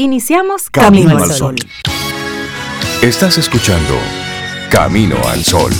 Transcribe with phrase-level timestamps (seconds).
[0.00, 1.56] Iniciamos Camino, al Sol.
[3.02, 3.98] Estás escuchando
[4.70, 5.72] Camino al Sol.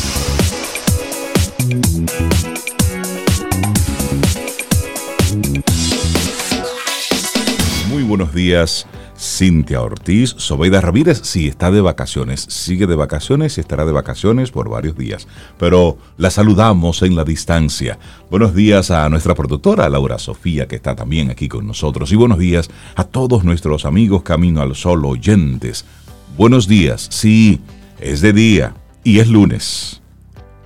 [7.89, 8.89] Muy buenos días.
[9.19, 14.53] Cintia Ortiz, Sobeida Ramírez, sí, está de vacaciones, sigue de vacaciones y estará de vacaciones
[14.53, 15.27] por varios días,
[15.59, 17.99] pero la saludamos en la distancia.
[18.31, 22.39] Buenos días a nuestra productora Laura Sofía, que está también aquí con nosotros, y buenos
[22.39, 25.85] días a todos nuestros amigos Camino al Sol oyentes.
[26.37, 27.61] Buenos días, sí,
[27.99, 30.01] es de día y es lunes.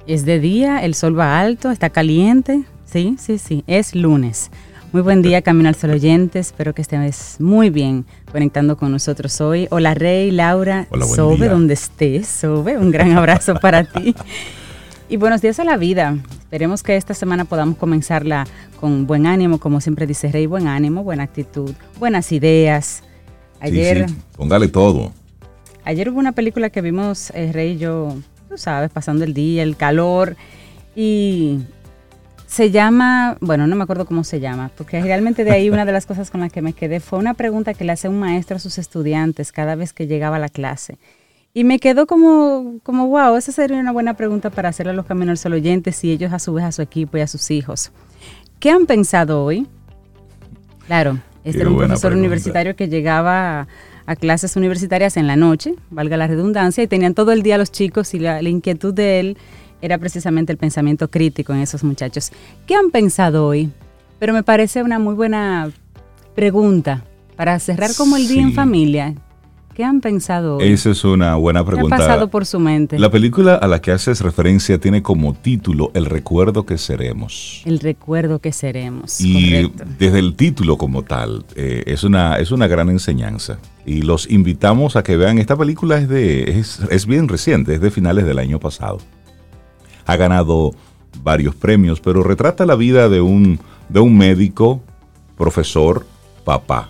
[0.06, 4.50] Es de día, el sol va alto, está caliente, sí, sí, sí, es lunes.
[4.92, 6.48] Muy buen día, Camino al Sol oyentes.
[6.48, 9.66] Espero que estés muy bien conectando con nosotros hoy.
[9.70, 11.48] Hola, Rey, Laura, Hola, buen Sobe, día.
[11.50, 12.76] donde estés, Sobe.
[12.76, 14.14] Un gran abrazo para ti.
[15.08, 16.16] Y buenos días a la vida.
[16.38, 18.46] Esperemos que esta semana podamos comenzarla
[18.80, 23.02] con buen ánimo, como siempre dice Rey, buen ánimo, buena actitud, buenas ideas.
[23.60, 25.12] Ayer, Sí, sí, póngale todo.
[25.84, 28.16] Ayer hubo una película que vimos, eh, Rey y yo,
[28.48, 30.34] tú sabes, pasando el día, el calor,
[30.96, 31.58] y
[32.52, 35.92] se llama, bueno, no me acuerdo cómo se llama, porque realmente de ahí una de
[35.92, 38.56] las cosas con las que me quedé fue una pregunta que le hace un maestro
[38.56, 40.98] a sus estudiantes cada vez que llegaba a la clase.
[41.54, 45.06] Y me quedó como, como wow, esa sería una buena pregunta para hacerle a los
[45.06, 47.50] Caminos al Sol oyentes y ellos a su vez a su equipo y a sus
[47.50, 47.90] hijos.
[48.60, 49.66] ¿Qué han pensado hoy?
[50.86, 52.18] Claro, este Qué era un profesor pregunta.
[52.18, 53.68] universitario que llegaba a,
[54.04, 57.72] a clases universitarias en la noche, valga la redundancia, y tenían todo el día los
[57.72, 59.38] chicos y la, la inquietud de él
[59.82, 62.30] era precisamente el pensamiento crítico en esos muchachos.
[62.66, 63.70] ¿Qué han pensado hoy?
[64.18, 65.70] Pero me parece una muy buena
[66.34, 67.04] pregunta
[67.36, 69.14] para cerrar como el día en familia.
[69.74, 70.68] ¿Qué han pensado hoy?
[70.68, 71.96] Esa es una buena ¿Qué ha pregunta.
[71.96, 72.98] pasado por su mente?
[72.98, 77.62] La película a la que haces referencia tiene como título El recuerdo que seremos.
[77.64, 79.20] El recuerdo que seremos.
[79.20, 79.84] Y correcto.
[79.98, 83.58] desde el título como tal, eh, es, una, es una gran enseñanza.
[83.86, 87.80] Y los invitamos a que vean, esta película es, de, es, es bien reciente, es
[87.80, 88.98] de finales del año pasado.
[90.06, 90.72] Ha ganado
[91.22, 94.80] varios premios, pero retrata la vida de un, de un médico,
[95.36, 96.06] profesor,
[96.44, 96.88] papá.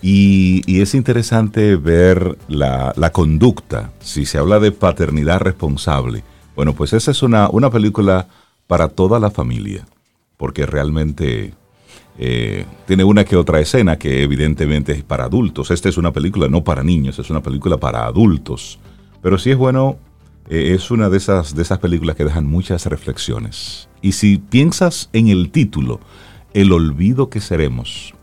[0.00, 6.22] Y, y es interesante ver la, la conducta, si se habla de paternidad responsable.
[6.54, 8.28] Bueno, pues esa es una, una película
[8.66, 9.86] para toda la familia,
[10.36, 11.52] porque realmente
[12.18, 15.70] eh, tiene una que otra escena que evidentemente es para adultos.
[15.70, 18.78] Esta es una película no para niños, es una película para adultos.
[19.22, 19.96] Pero sí es bueno,
[20.48, 23.88] eh, es una de esas, de esas películas que dejan muchas reflexiones.
[24.02, 26.00] Y si piensas en el título,
[26.54, 28.14] El olvido que seremos,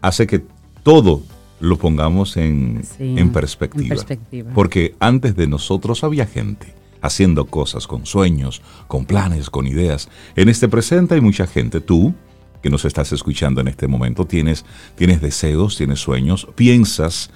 [0.00, 0.44] hace que
[0.82, 1.22] todo
[1.60, 3.84] lo pongamos en, Sí, en perspectiva.
[3.84, 4.52] en perspectiva.
[4.54, 10.08] Porque antes de nosotros había gente haciendo cosas con sueños, con planes, con ideas.
[10.36, 11.80] En este presente hay mucha gente.
[11.80, 12.14] Tú,
[12.62, 14.64] que nos estás escuchando en este momento, tienes,
[14.96, 17.30] tienes deseos, tienes sueños, piensas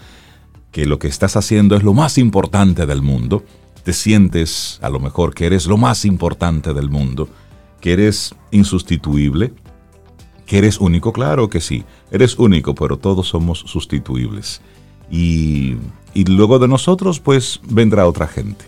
[0.73, 3.45] que lo que estás haciendo es lo más importante del mundo.
[3.85, 7.29] Te sientes a lo mejor que eres lo más importante del mundo,
[7.81, 9.53] que eres insustituible,
[10.47, 14.61] que eres único, claro que sí, eres único, pero todos somos sustituibles.
[15.11, 15.77] Y,
[16.15, 18.65] y luego de nosotros, pues vendrá otra gente,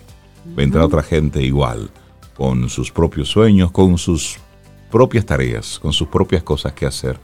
[0.57, 1.91] vendrá otra gente igual,
[2.35, 4.39] con sus propios sueños, con sus
[4.91, 7.19] propias tareas, con sus propias cosas que hacer.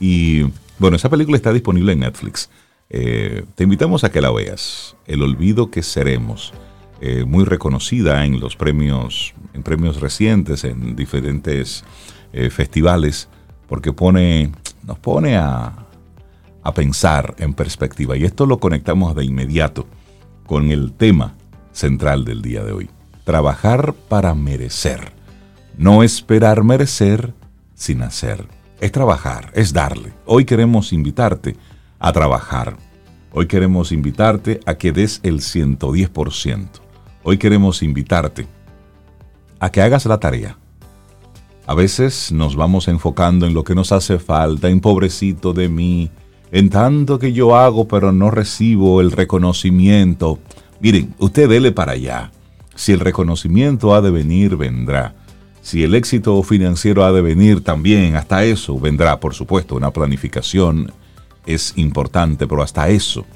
[0.00, 0.44] Y
[0.78, 2.50] bueno, esa película está disponible en Netflix.
[2.90, 4.96] Eh, te invitamos a que la veas.
[5.06, 6.52] El olvido que seremos.
[7.00, 11.84] Eh, muy reconocida en los premios, en premios recientes, en diferentes
[12.32, 13.28] eh, festivales,
[13.68, 14.50] porque pone,
[14.84, 15.86] nos pone a,
[16.62, 18.16] a pensar en perspectiva.
[18.16, 19.86] Y esto lo conectamos de inmediato
[20.44, 21.34] con el tema
[21.70, 22.90] central del día de hoy.
[23.24, 25.12] Trabajar para merecer.
[25.76, 27.32] No esperar merecer
[27.74, 28.44] sin hacer.
[28.80, 30.12] Es trabajar, es darle.
[30.26, 31.56] Hoy queremos invitarte
[32.00, 32.76] a trabajar.
[33.30, 36.87] Hoy queremos invitarte a que des el 110%.
[37.30, 38.46] Hoy queremos invitarte
[39.60, 40.56] a que hagas la tarea.
[41.66, 46.10] A veces nos vamos enfocando en lo que nos hace falta, en pobrecito de mí,
[46.52, 50.38] en tanto que yo hago pero no recibo el reconocimiento.
[50.80, 52.32] Miren, usted dele para allá.
[52.74, 55.14] Si el reconocimiento ha de venir, vendrá.
[55.60, 60.90] Si el éxito financiero ha de venir también, hasta eso vendrá, por supuesto, una planificación
[61.44, 63.26] es importante, pero hasta eso.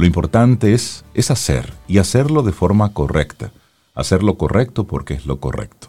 [0.00, 3.52] Lo importante es, es hacer y hacerlo de forma correcta.
[3.94, 5.88] Hacerlo correcto porque es lo correcto.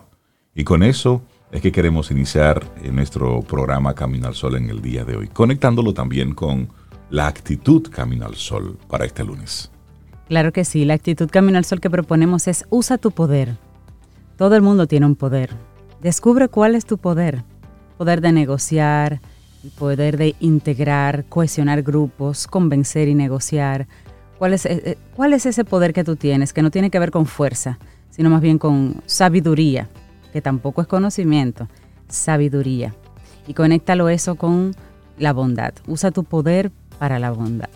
[0.54, 4.82] Y con eso es que queremos iniciar en nuestro programa Camino al Sol en el
[4.82, 6.68] día de hoy, conectándolo también con
[7.10, 9.72] la actitud Camino al Sol para este lunes.
[10.28, 13.56] Claro que sí, la actitud Camino al Sol que proponemos es usa tu poder.
[14.36, 15.52] Todo el mundo tiene un poder.
[16.02, 17.46] Descubre cuál es tu poder.
[17.98, 19.22] Poder de negociar,
[19.78, 23.88] poder de integrar, cohesionar grupos, convencer y negociar.
[24.42, 26.98] ¿Cuál es, eh, eh, ¿Cuál es ese poder que tú tienes que no tiene que
[26.98, 27.78] ver con fuerza,
[28.10, 29.88] sino más bien con sabiduría,
[30.34, 31.68] que tampoco es conocimiento,
[32.08, 32.96] sabiduría?
[33.46, 34.74] Y conéctalo eso con
[35.20, 35.76] la bondad.
[35.86, 37.70] Usa tu poder para la bondad.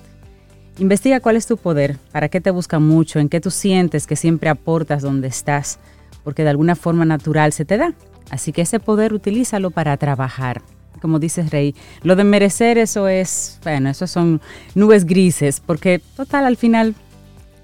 [0.79, 4.15] Investiga cuál es tu poder, para qué te busca mucho, en qué tú sientes que
[4.15, 5.77] siempre aportas donde estás,
[6.23, 7.94] porque de alguna forma natural se te da.
[8.31, 10.63] Así que ese poder utilízalo para trabajar.
[11.01, 14.42] Como dices, Rey, lo de merecer eso es, bueno, eso son
[14.74, 16.95] nubes grises, porque total al final,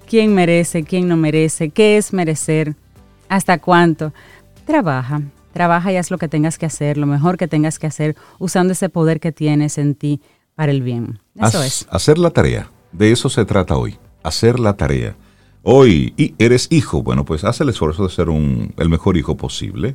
[0.06, 1.70] ¿quién merece, quién no merece?
[1.70, 2.74] ¿Qué es merecer?
[3.28, 4.12] ¿Hasta cuánto?
[4.66, 8.16] Trabaja, trabaja y haz lo que tengas que hacer, lo mejor que tengas que hacer,
[8.38, 10.20] usando ese poder que tienes en ti
[10.54, 11.18] para el bien.
[11.36, 11.86] Eso es.
[11.90, 15.16] Hacer la tarea, de eso se trata hoy, hacer la tarea.
[15.62, 19.36] Hoy y eres hijo, bueno, pues haz el esfuerzo de ser un, el mejor hijo
[19.36, 19.94] posible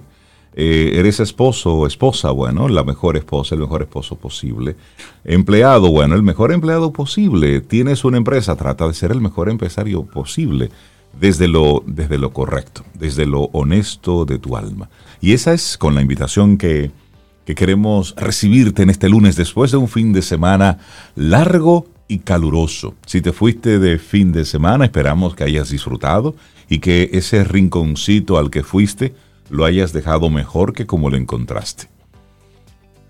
[0.60, 4.76] eh, eres esposo o esposa, bueno, la mejor esposa, el mejor esposo posible.
[5.24, 7.62] Empleado, bueno, el mejor empleado posible.
[7.62, 10.72] Tienes una empresa, trata de ser el mejor empresario posible
[11.20, 14.90] desde lo, desde lo correcto, desde lo honesto de tu alma.
[15.22, 16.90] Y esa es con la invitación que,
[17.46, 20.80] que queremos recibirte en este lunes después de un fin de semana
[21.16, 22.96] largo y caluroso.
[23.06, 26.36] Si te fuiste de fin de semana, esperamos que hayas disfrutado
[26.68, 29.14] y que ese rinconcito al que fuiste,
[29.50, 31.88] lo hayas dejado mejor que como lo encontraste.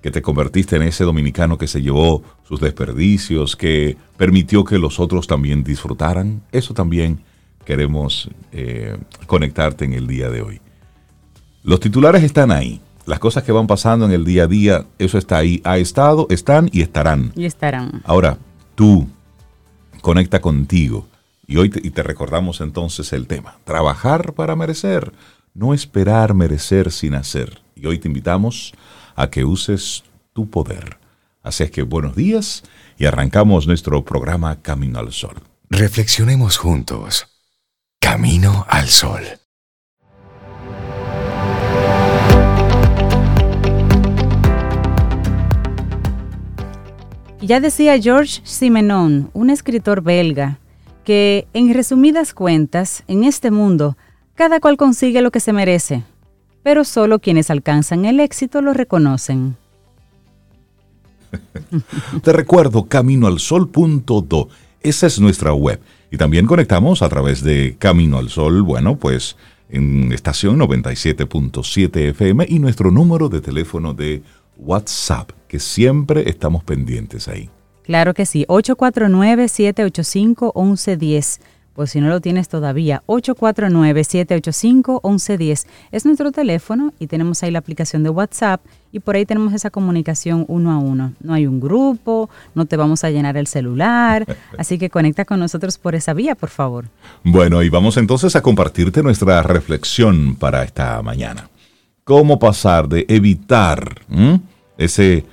[0.01, 4.99] Que te convertiste en ese dominicano que se llevó sus desperdicios, que permitió que los
[4.99, 6.43] otros también disfrutaran.
[6.51, 7.21] Eso también
[7.65, 10.61] queremos eh, conectarte en el día de hoy.
[11.63, 12.79] Los titulares están ahí.
[13.05, 15.61] Las cosas que van pasando en el día a día, eso está ahí.
[15.63, 17.31] Ha estado, están y estarán.
[17.35, 18.01] Y estarán.
[18.05, 18.37] Ahora,
[18.75, 19.07] tú,
[20.01, 21.07] conecta contigo.
[21.47, 23.57] Y hoy y te recordamos entonces el tema.
[23.63, 25.13] Trabajar para merecer
[25.57, 27.61] no esperar merecer sin hacer.
[27.75, 28.73] Y hoy te invitamos
[29.15, 30.99] a que uses tu poder.
[31.41, 32.63] Así es que buenos días
[32.97, 35.35] y arrancamos nuestro programa Camino al Sol.
[35.69, 37.27] Reflexionemos juntos.
[37.99, 39.23] Camino al Sol.
[47.41, 50.59] Ya decía Georges Simenon, un escritor belga,
[51.03, 53.95] que en resumidas cuentas, en este mundo,
[54.37, 56.03] cada cual consigue lo que se merece,
[56.61, 59.57] pero solo quienes alcanzan el éxito lo reconocen.
[62.23, 64.49] Te recuerdo caminoalsol.do.
[64.81, 65.81] Esa es nuestra web.
[66.11, 69.35] Y también conectamos a través de Camino al Sol, bueno, pues
[69.69, 74.21] en estación 97.7 FM y nuestro número de teléfono de
[74.55, 77.49] WhatsApp, que siempre estamos pendientes ahí.
[77.83, 81.39] Claro que sí, 849-785-1110
[81.77, 88.01] pues si no lo tienes todavía, 849-785-1110 es nuestro teléfono y tenemos ahí la aplicación
[88.01, 91.13] de WhatsApp y por ahí tenemos esa comunicación uno a uno.
[91.21, 94.25] No hay un grupo, no te vamos a llenar el celular,
[94.57, 96.85] así que conecta con nosotros por esa vía, por favor.
[97.23, 101.47] Bueno, y vamos entonces a compartirte nuestra reflexión para esta mañana.
[102.03, 104.01] ¿Cómo pasar de evitar
[104.79, 105.25] ese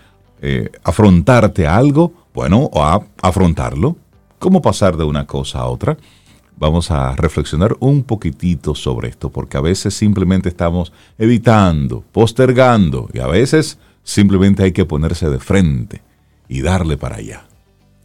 [0.43, 3.96] eh, afrontarte a algo, bueno, o a afrontarlo?
[4.38, 5.96] ¿Cómo pasar de una cosa a otra?
[6.56, 13.19] Vamos a reflexionar un poquitito sobre esto, porque a veces simplemente estamos evitando, postergando, y
[13.19, 16.03] a veces simplemente hay que ponerse de frente
[16.49, 17.45] y darle para allá.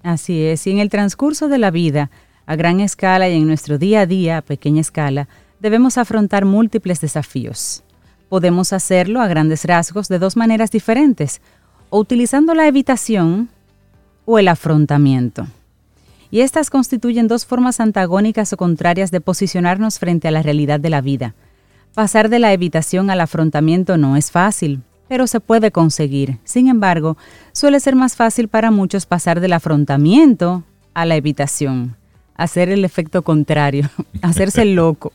[0.04, 2.10] Así es, y en el transcurso de la vida,
[2.46, 5.28] a gran escala y en nuestro día a día a pequeña escala,
[5.60, 7.84] debemos afrontar múltiples desafíos.
[8.30, 11.42] Podemos hacerlo a grandes rasgos de dos maneras diferentes,
[11.90, 13.50] o utilizando la evitación
[14.26, 15.48] o el afrontamiento
[16.32, 20.90] y estas constituyen dos formas antagónicas o contrarias de posicionarnos frente a la realidad de
[20.90, 21.36] la vida.
[21.94, 26.38] Pasar de la evitación al afrontamiento no es fácil, pero se puede conseguir.
[26.44, 27.18] Sin embargo,
[27.52, 31.96] suele ser más fácil para muchos pasar del afrontamiento a la evitación,
[32.36, 33.90] hacer el efecto contrario,
[34.22, 35.12] hacerse loco.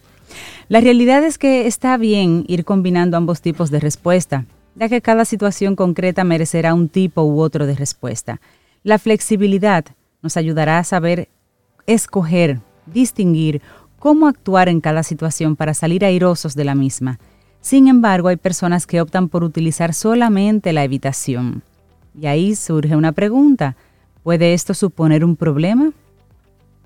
[0.69, 5.25] La realidad es que está bien ir combinando ambos tipos de respuesta, ya que cada
[5.25, 8.41] situación concreta merecerá un tipo u otro de respuesta.
[8.83, 9.85] La flexibilidad
[10.25, 11.29] nos ayudará a saber
[11.87, 13.61] escoger, distinguir
[13.99, 17.21] cómo actuar en cada situación para salir airosos de la misma.
[17.61, 21.63] Sin embargo, hay personas que optan por utilizar solamente la evitación.
[22.19, 23.77] Y ahí surge una pregunta.
[24.23, 25.93] ¿Puede esto suponer un problema?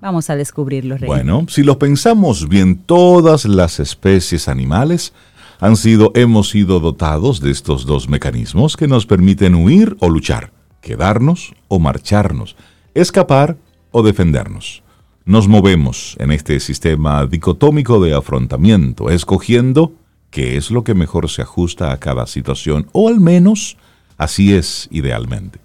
[0.01, 1.07] Vamos a descubrirlo, Rey.
[1.07, 5.13] Bueno, si lo pensamos bien, todas las especies animales
[5.61, 10.51] han sido, hemos sido dotados de estos dos mecanismos que nos permiten huir o luchar,
[10.81, 12.57] quedarnos o marcharnos
[12.93, 13.57] escapar
[13.91, 14.83] o defendernos.
[15.25, 19.93] Nos movemos en este sistema dicotómico de afrontamiento, escogiendo
[20.31, 23.77] qué es lo que mejor se ajusta a cada situación, o al menos
[24.17, 25.59] así es idealmente.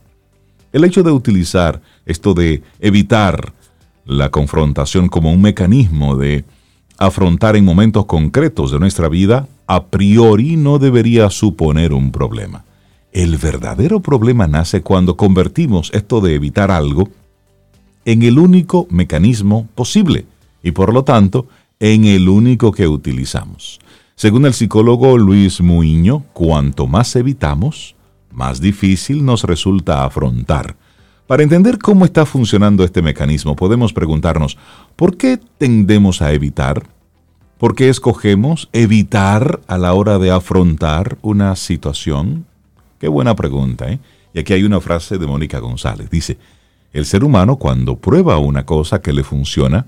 [0.73, 3.53] El hecho de utilizar esto de evitar
[4.05, 6.45] la confrontación como un mecanismo de
[6.99, 12.65] afrontar en momentos concretos de nuestra vida, a priori no debería suponer un problema.
[13.15, 17.11] El verdadero problema nace cuando convertimos esto de evitar algo
[18.05, 20.27] en el único mecanismo posible
[20.65, 21.47] y por lo tanto
[21.79, 23.79] en el único que utilizamos.
[24.17, 27.95] Según el psicólogo Luis Muiño, cuanto más evitamos,
[28.33, 30.75] más difícil nos resulta afrontar.
[31.29, 34.59] Para entender cómo está funcionando este mecanismo, podemos preguntarnos,
[34.97, 36.83] ¿por qué tendemos a evitar?
[37.59, 42.47] ¿Por qué escogemos evitar a la hora de afrontar una situación?
[42.99, 43.99] Qué buena pregunta, ¿eh?
[44.33, 46.11] Y aquí hay una frase de Mónica González.
[46.11, 46.39] Dice,
[46.93, 49.87] el ser humano cuando prueba una cosa que le funciona,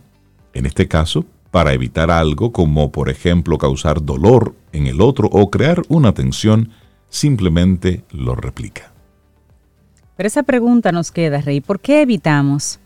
[0.55, 5.51] en este caso, para evitar algo como por ejemplo causar dolor en el otro o
[5.51, 6.71] crear una tensión,
[7.09, 8.93] simplemente lo replica.
[10.17, 12.81] Pero esa pregunta nos queda, Rey, ¿por qué evitamos?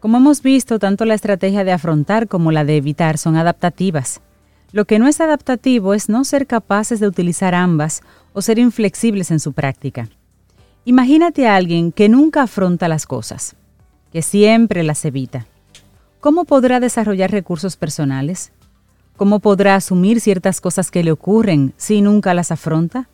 [0.00, 4.20] Como hemos visto, tanto la estrategia de afrontar como la de evitar son adaptativas.
[4.70, 9.30] Lo que no es adaptativo es no ser capaces de utilizar ambas o ser inflexibles
[9.30, 10.08] en su práctica.
[10.84, 13.56] Imagínate a alguien que nunca afronta las cosas
[14.12, 15.46] que siempre las evita.
[16.20, 18.52] ¿Cómo podrá desarrollar recursos personales?
[19.16, 23.08] ¿Cómo podrá asumir ciertas cosas que le ocurren si nunca las afronta?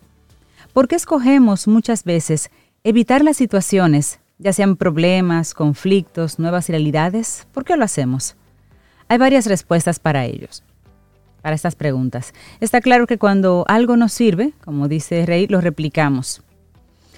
[0.73, 2.51] ¿Por qué escogemos muchas veces
[2.83, 7.47] evitar las situaciones, ya sean problemas, conflictos, nuevas realidades?
[7.53, 8.37] ¿Por qué lo hacemos?
[9.09, 10.63] Hay varias respuestas para ellos,
[11.45, 12.33] para estas preguntas.
[12.61, 16.41] Está claro que cuando algo nos sirve, como dice Rey, lo replicamos.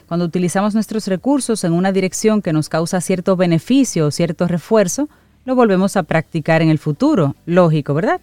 [0.09, 5.09] Cuando utilizamos nuestros recursos en una dirección que nos causa cierto beneficio o cierto refuerzo,
[5.45, 7.37] lo volvemos a practicar en el futuro.
[7.47, 8.21] Lógico, ¿verdad?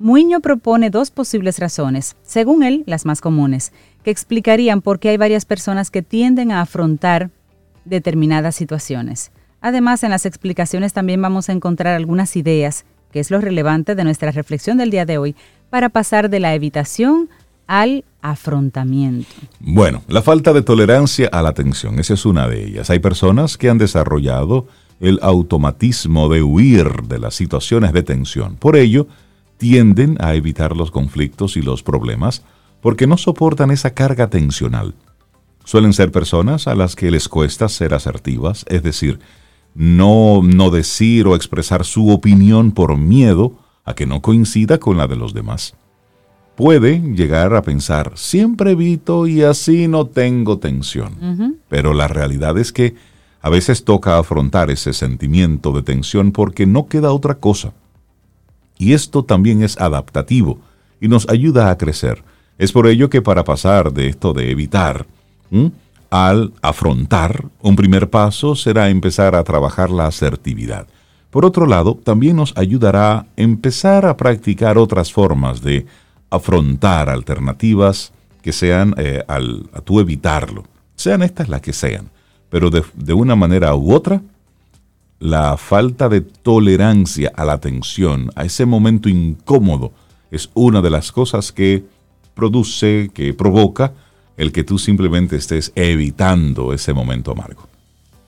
[0.00, 3.72] Muño propone dos posibles razones, según él las más comunes,
[4.02, 7.30] que explicarían por qué hay varias personas que tienden a afrontar
[7.84, 9.30] determinadas situaciones.
[9.60, 14.04] Además, en las explicaciones también vamos a encontrar algunas ideas, que es lo relevante de
[14.04, 15.36] nuestra reflexión del día de hoy,
[15.70, 17.28] para pasar de la evitación
[17.66, 19.28] al afrontamiento.
[19.60, 22.90] Bueno, la falta de tolerancia a la tensión, esa es una de ellas.
[22.90, 24.66] Hay personas que han desarrollado
[24.98, 28.56] el automatismo de huir de las situaciones de tensión.
[28.56, 29.06] Por ello,
[29.56, 32.42] tienden a evitar los conflictos y los problemas
[32.80, 34.94] porque no soportan esa carga tensional.
[35.64, 39.20] Suelen ser personas a las que les cuesta ser asertivas, es decir,
[39.74, 45.06] no, no decir o expresar su opinión por miedo a que no coincida con la
[45.06, 45.74] de los demás
[46.60, 51.56] puede llegar a pensar, siempre evito y así no tengo tensión.
[51.70, 52.94] Pero la realidad es que
[53.40, 57.72] a veces toca afrontar ese sentimiento de tensión porque no queda otra cosa.
[58.76, 60.58] Y esto también es adaptativo
[61.00, 62.22] y nos ayuda a crecer.
[62.58, 65.06] Es por ello que para pasar de esto de evitar
[66.10, 70.86] al afrontar, un primer paso será empezar a trabajar la asertividad.
[71.30, 75.86] Por otro lado, también nos ayudará a empezar a practicar otras formas de
[76.28, 78.12] afrontar alternativas
[78.42, 80.64] que sean eh, al, a tú evitarlo,
[80.96, 82.10] sean estas las que sean,
[82.48, 84.20] pero de, de una manera u otra,
[85.20, 89.92] la falta de tolerancia a la tensión, a ese momento incómodo,
[90.30, 91.84] es una de las cosas que
[92.34, 93.92] produce, que provoca
[94.36, 97.68] el que tú simplemente estés evitando ese momento amargo.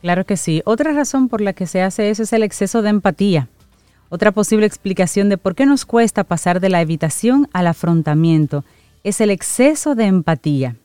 [0.03, 0.63] Claro que sí.
[0.65, 3.49] Otra razón por la que se hace eso es el exceso de empatía.
[4.09, 8.65] Otra posible explicación de por qué nos cuesta pasar de la evitación al afrontamiento
[9.05, 10.77] es el exceso de empatía.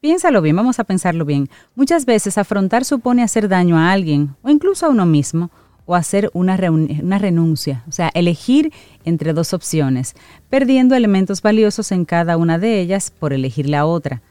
[0.00, 1.48] Piénsalo bien, vamos a pensarlo bien.
[1.74, 5.50] Muchas veces afrontar supone hacer daño a alguien o incluso a uno mismo
[5.86, 8.72] o hacer una, renuncia, o sea, elegir
[9.04, 10.14] entre dos opciones,
[10.48, 14.22] perdiendo elementos valiosos en cada una de ellas por elegir la otra.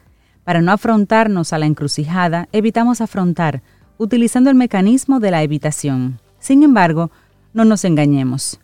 [0.44, 3.62] Para no afrontarnos a la encrucijada, evitamos afrontar,
[3.96, 6.20] utilizando el mecanismo de la evitación.
[6.38, 7.10] Sin embargo,
[7.54, 8.60] no nos engañemos.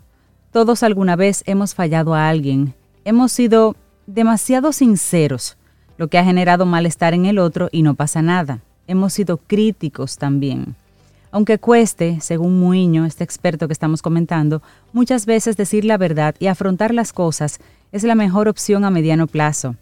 [0.52, 2.75] Todos alguna vez hemos fallado a alguien.
[3.04, 5.56] Hemos sido demasiado sinceros,
[5.96, 8.60] lo que ha generado malestar en el otro y no pasa nada.
[8.87, 10.75] Hemos sido críticos también.
[11.32, 16.49] Aunque cueste, según Muiño, este experto que estamos comentando, muchas veces decir la verdad y
[16.49, 17.60] afrontar las cosas
[17.92, 19.76] es la mejor opción a mediano plazo,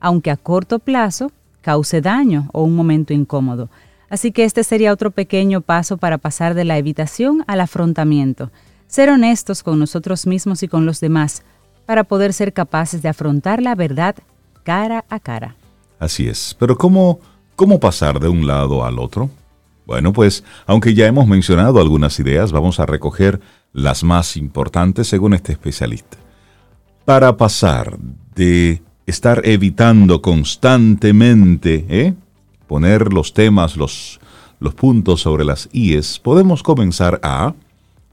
[0.00, 1.30] aunque a corto plazo
[1.64, 3.70] cause daño o un momento incómodo.
[4.10, 8.50] Así que este sería otro pequeño paso para pasar de la evitación al afrontamiento.
[8.86, 11.42] Ser honestos con nosotros mismos y con los demás
[11.86, 14.14] para poder ser capaces de afrontar la verdad
[14.62, 15.56] cara a cara.
[15.98, 16.54] Así es.
[16.58, 17.18] Pero ¿cómo,
[17.56, 19.30] cómo pasar de un lado al otro?
[19.86, 23.40] Bueno, pues aunque ya hemos mencionado algunas ideas, vamos a recoger
[23.72, 26.18] las más importantes según este especialista.
[27.04, 27.98] Para pasar
[28.34, 32.14] de estar evitando constantemente, ¿eh?
[32.66, 34.20] poner los temas, los,
[34.60, 37.54] los puntos sobre las IES, podemos comenzar a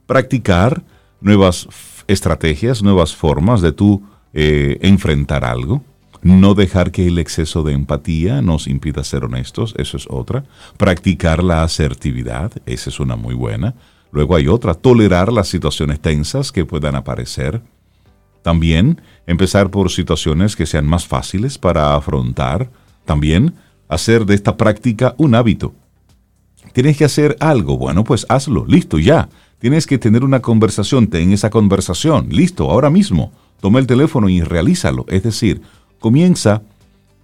[0.06, 0.84] practicar
[1.22, 1.68] nuevas
[2.08, 5.84] estrategias, nuevas formas de tú eh, enfrentar algo.
[6.24, 10.44] No dejar que el exceso de empatía nos impida ser honestos, eso es otra.
[10.78, 13.74] Practicar la asertividad, esa es una muy buena.
[14.12, 17.62] Luego hay otra, tolerar las situaciones tensas que puedan aparecer.
[18.42, 22.70] También empezar por situaciones que sean más fáciles para afrontar.
[23.06, 23.56] También
[23.88, 25.74] hacer de esta práctica un hábito.
[26.74, 29.30] Tienes que hacer algo, bueno, pues hazlo, listo, ya.
[29.60, 33.32] Tienes que tener una conversación, ten esa conversación, listo, ahora mismo.
[33.60, 35.06] Toma el teléfono y realízalo.
[35.08, 35.62] Es decir,
[36.00, 36.64] comienza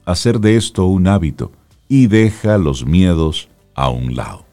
[0.06, 1.52] a hacer de esto un hábito
[1.88, 4.46] y deja los miedos a un lado.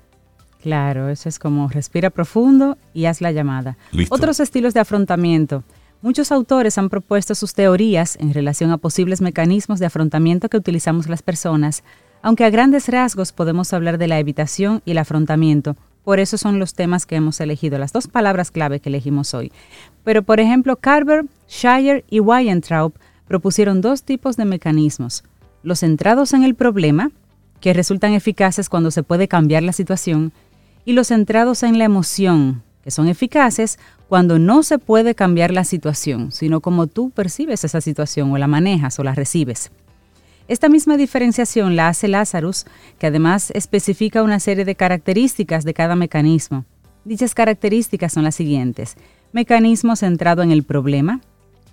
[0.63, 3.77] Claro, eso es como respira profundo y haz la llamada.
[4.09, 5.63] Otros estilos de afrontamiento.
[6.05, 11.09] Muchos autores han propuesto sus teorías en relación a posibles mecanismos de afrontamiento que utilizamos
[11.09, 11.83] las personas,
[12.21, 15.79] aunque a grandes rasgos podemos hablar de la evitación y el afrontamiento.
[16.05, 19.51] Por eso son los temas que hemos elegido, las dos palabras clave que elegimos hoy.
[20.05, 22.93] Pero, por ejemplo, Carver, Shire y Weintraub
[23.27, 25.25] propusieron dos tipos de mecanismos.
[25.63, 27.13] Los centrados en el problema,
[27.63, 30.33] que resultan eficaces cuando se puede cambiar la situación,
[30.85, 33.79] y los centrados en la emoción, que son eficaces
[34.15, 38.47] cuando no se puede cambiar la situación, sino como tú percibes esa situación o la
[38.47, 39.73] manejas o la recibes.
[40.47, 42.65] Esta misma diferenciación la hace Lazarus,
[43.01, 46.65] que además especifica una serie de características de cada mecanismo.
[47.05, 48.95] Dichas características son las siguientes.
[49.33, 51.21] Mecanismo centrado en el problema,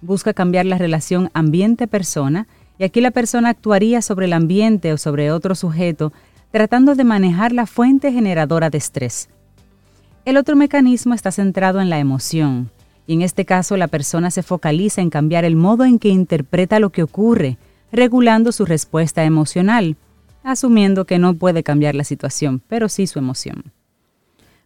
[0.02, 2.48] busca cambiar la relación ambiente-persona,
[2.80, 6.12] y aquí la persona actuaría sobre el ambiente o sobre otro sujeto
[6.50, 9.30] tratando de manejar la fuente generadora de estrés.
[10.24, 12.70] El otro mecanismo está centrado en la emoción,
[13.08, 16.80] y en este caso la persona se focaliza en cambiar el modo en que interpreta
[16.80, 17.58] lo que ocurre,
[17.92, 19.98] regulando su respuesta emocional,
[20.44, 23.72] asumiendo que no puede cambiar la situación, pero sí su emoción.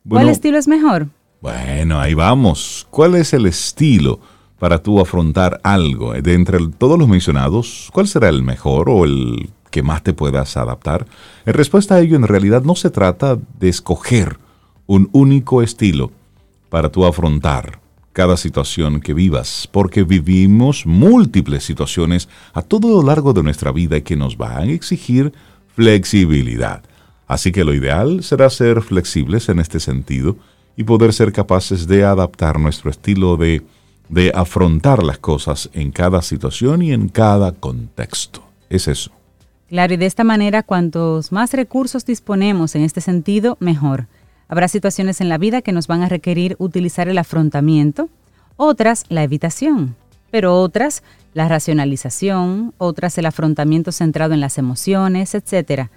[0.07, 1.07] ¿Cuál estilo es mejor?
[1.41, 2.85] Bueno, ahí vamos.
[2.89, 4.19] ¿Cuál es el estilo
[4.59, 6.13] para tú afrontar algo?
[6.13, 10.55] De entre todos los mencionados, ¿cuál será el mejor o el que más te puedas
[10.55, 11.05] adaptar.
[11.45, 14.37] En respuesta a ello, en realidad no se trata de escoger
[14.87, 16.11] un único estilo
[16.69, 17.79] para tú afrontar
[18.13, 23.99] cada situación que vivas, porque vivimos múltiples situaciones a todo lo largo de nuestra vida
[24.01, 25.33] que nos van a exigir
[25.75, 26.81] flexibilidad.
[27.27, 30.37] Así que lo ideal será ser flexibles en este sentido
[30.77, 33.63] y poder ser capaces de adaptar nuestro estilo de,
[34.07, 38.43] de afrontar las cosas en cada situación y en cada contexto.
[38.69, 39.11] Es eso.
[39.67, 44.07] Claro, y de esta manera, cuantos más recursos disponemos en este sentido, mejor.
[44.47, 48.09] Habrá situaciones en la vida que nos van a requerir utilizar el afrontamiento,
[48.57, 49.95] otras la evitación,
[50.31, 51.03] pero otras
[51.33, 55.89] la racionalización, otras el afrontamiento centrado en las emociones, etc.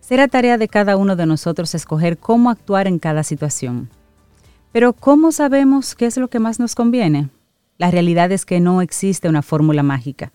[0.00, 3.90] Será tarea de cada uno de nosotros escoger cómo actuar en cada situación.
[4.72, 7.30] Pero ¿cómo sabemos qué es lo que más nos conviene?
[7.78, 10.32] La realidad es que no existe una fórmula mágica.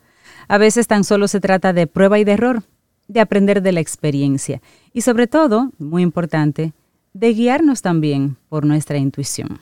[0.48, 2.64] A veces tan solo se trata de prueba y de error,
[3.08, 4.62] de aprender de la experiencia
[4.94, 6.74] y sobre todo, muy importante,
[7.14, 9.60] de guiarnos también por nuestra intuición.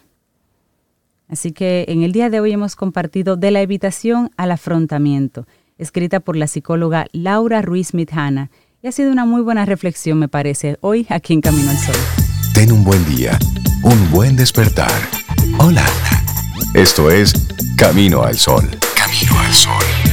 [1.28, 6.20] Así que en el día de hoy hemos compartido De la evitación al afrontamiento, escrita
[6.20, 8.50] por la psicóloga Laura Ruiz Midhana,
[8.82, 11.96] y ha sido una muy buena reflexión, me parece, hoy aquí en Camino al Sol.
[12.54, 13.38] Ten un buen día,
[13.84, 14.92] un buen despertar.
[15.60, 15.86] Hola.
[16.74, 17.34] Esto es
[17.78, 18.70] Camino al Sol.
[18.96, 20.09] Camino al Sol.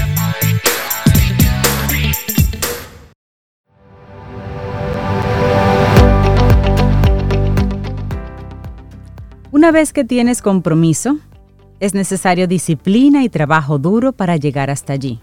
[9.57, 11.17] Una vez que tienes compromiso,
[11.81, 15.19] es necesario disciplina y trabajo duro para llegar hasta allí.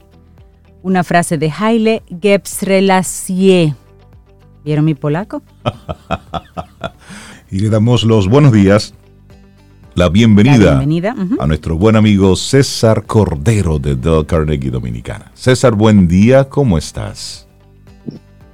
[0.81, 3.75] Una frase de Haile Gebrselassie.
[4.65, 5.43] ¿Vieron mi polaco?
[7.51, 8.95] y le damos los buenos días,
[9.93, 10.83] la bienvenida,
[11.39, 15.31] a nuestro buen amigo César Cordero de Del Carnegie Dominicana.
[15.35, 17.47] César, buen día, ¿cómo estás?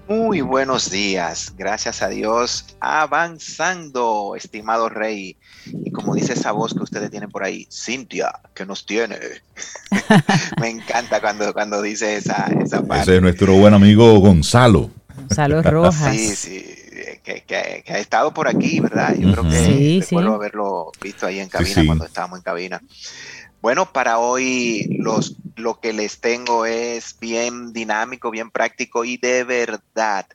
[0.09, 5.37] Muy buenos días, gracias a Dios, avanzando, estimado rey.
[5.67, 9.19] Y como dice esa voz que ustedes tienen por ahí, Cintia, que nos tiene.
[10.59, 13.03] Me encanta cuando, cuando dice esa, esa parte.
[13.03, 14.89] Ese es nuestro buen amigo Gonzalo.
[15.15, 16.15] Gonzalo Rojas.
[16.15, 16.75] Sí, sí,
[17.23, 19.15] que, ha estado por aquí, ¿verdad?
[19.15, 22.81] Yo creo que sí, recuerdo haberlo visto ahí en cabina cuando estábamos en cabina.
[23.61, 29.43] Bueno, para hoy los, lo que les tengo es bien dinámico, bien práctico y de
[29.43, 30.25] verdad.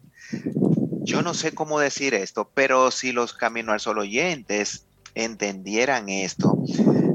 [1.02, 4.84] Yo no sé cómo decir esto, pero si los Camino al Sol oyentes
[5.14, 6.58] entendieran esto,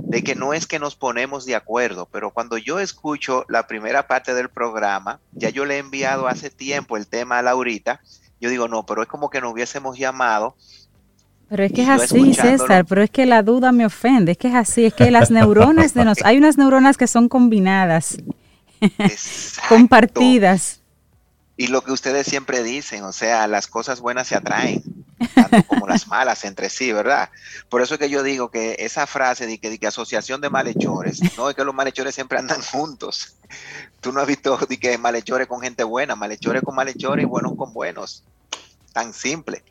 [0.10, 4.08] de que no es que nos ponemos de acuerdo, pero cuando yo escucho la primera
[4.08, 8.02] parte del programa, ya yo le he enviado hace tiempo el tema a Laurita,
[8.42, 10.56] yo digo, no, pero es como que nos hubiésemos llamado
[11.50, 14.50] pero es que es así, César, pero es que la duda me ofende, es que
[14.50, 18.18] es así, es que las neuronas de nos, hay unas neuronas que son combinadas,
[19.68, 20.82] compartidas.
[21.58, 24.82] Y lo que ustedes siempre dicen, o sea, las cosas buenas se atraen,
[25.36, 27.30] tanto como las malas entre sí, ¿verdad?
[27.68, 30.50] Por eso es que yo digo que esa frase de que, de que asociación de
[30.50, 33.36] malhechores, no es que los malhechores siempre andan juntos.
[34.00, 37.56] Tú no has visto de que malhechores con gente buena, malhechores con malhechores y buenos
[37.58, 38.24] con buenos.
[38.94, 39.62] Tan simple.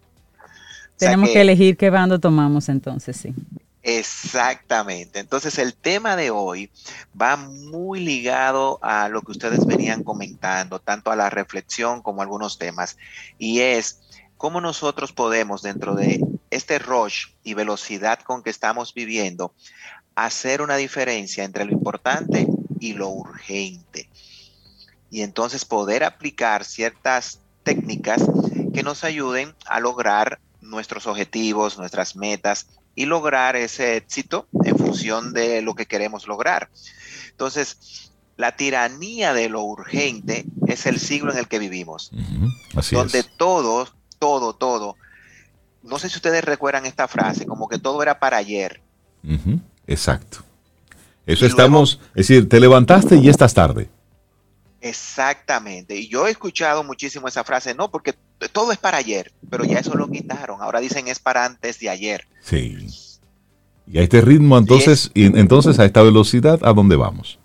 [0.98, 3.34] Tenemos que, elegir qué bando tomamos entonces, sí.
[3.82, 5.18] Exactamente.
[5.18, 6.70] Entonces el tema de hoy
[7.20, 12.24] va muy ligado a lo que ustedes venían comentando, tanto a la reflexión como a
[12.24, 12.98] algunos temas,
[13.38, 14.00] y es
[14.37, 19.54] cómo nosotros podemos dentro de este rush y velocidad con que estamos viviendo
[20.14, 22.46] hacer una diferencia entre lo importante
[22.80, 24.08] y lo urgente.
[25.11, 28.22] Y entonces poder aplicar ciertas técnicas
[28.74, 35.33] que nos ayuden a lograr nuestros objetivos, nuestras metas y lograr ese éxito en función
[35.33, 36.68] de lo que queremos lograr.
[37.31, 42.11] Entonces, la tiranía de lo urgente es el siglo en el que vivimos,
[42.92, 44.96] donde todo, todo, todo,
[45.83, 48.83] no sé si ustedes recuerdan esta frase, como que todo era para ayer.
[49.87, 50.44] Exacto.
[51.26, 53.90] Eso estamos, es decir, te levantaste y ya estás tarde.
[54.81, 55.96] Exactamente.
[55.96, 58.14] Y yo he escuchado muchísimo esa frase, no, porque
[58.53, 60.62] todo es para ayer, pero ya eso lo quitaron.
[60.62, 62.29] Ahora dicen es para antes de ayer.
[62.40, 62.87] Sí.
[63.87, 67.38] Y a este ritmo, entonces, y entonces a esta velocidad, ¿a dónde vamos?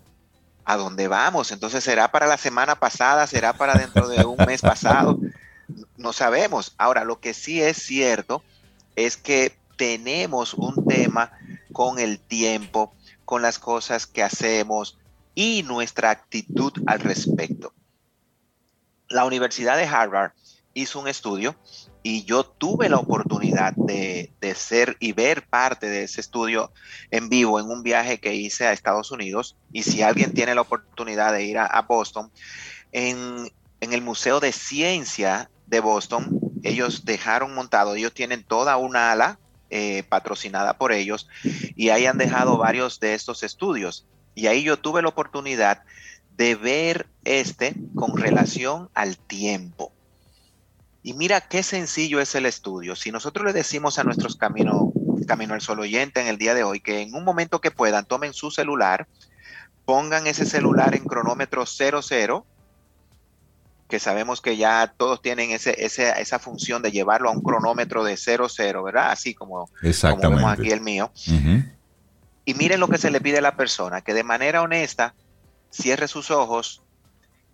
[0.66, 1.52] ¿A dónde vamos?
[1.52, 3.26] Entonces, ¿será para la semana pasada?
[3.28, 5.20] ¿Será para dentro de un mes pasado?
[5.98, 6.74] No sabemos.
[6.78, 8.44] Ahora, lo que sí es cierto
[8.96, 11.32] es que tenemos un tema
[11.72, 12.94] con el tiempo,
[13.26, 14.98] con las cosas que hacemos,
[15.36, 17.74] y nuestra actitud al respecto.
[19.10, 20.32] La Universidad de Harvard
[20.74, 21.56] hizo un estudio
[22.02, 26.72] y yo tuve la oportunidad de, ser y ver parte de ese estudio
[27.12, 29.58] en vivo en un viaje que hice a Estados Unidos.
[29.72, 32.32] Y si alguien tiene la oportunidad de ir a, Boston,
[32.92, 39.40] en, el Museo de Ciencia de Boston, ellos dejaron montado, ellos tienen toda una ala
[39.70, 41.28] eh, patrocinada por ellos
[41.76, 44.06] y ahí han dejado varios de estos estudios.
[44.36, 45.84] Y ahí yo tuve la oportunidad
[46.36, 49.93] de ver este con relación al tiempo.
[51.04, 52.96] Y mira qué sencillo es el estudio.
[52.96, 54.94] Si nosotros le decimos a nuestros camino,
[55.28, 58.06] camino al sol oyente en el día de hoy que en un momento que puedan
[58.06, 59.08] tomen su celular,
[59.84, 62.46] pongan ese celular en cronómetro 00,
[63.90, 68.16] que sabemos que ya todos tienen ese, esa función de llevarlo a un cronómetro de
[68.16, 69.12] 00, ¿verdad?
[69.12, 71.12] Así como, como vemos aquí el mío.
[72.46, 75.14] Y miren lo que se le pide a la persona, que de manera honesta
[75.70, 76.82] cierre sus ojos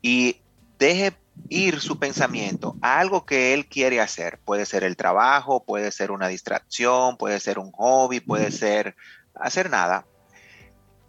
[0.01, 0.37] y
[0.79, 1.15] deje
[1.49, 4.39] ir su pensamiento a algo que él quiere hacer.
[4.43, 8.95] Puede ser el trabajo, puede ser una distracción, puede ser un hobby, puede ser
[9.35, 10.05] hacer nada.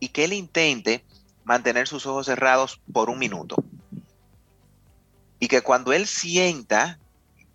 [0.00, 1.04] Y que él intente
[1.44, 3.56] mantener sus ojos cerrados por un minuto.
[5.38, 6.98] Y que cuando él sienta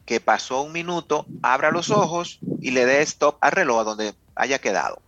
[0.06, 4.15] que pasó un minuto, abra los ojos y le dé stop al reloj a donde
[4.36, 5.01] haya quedado.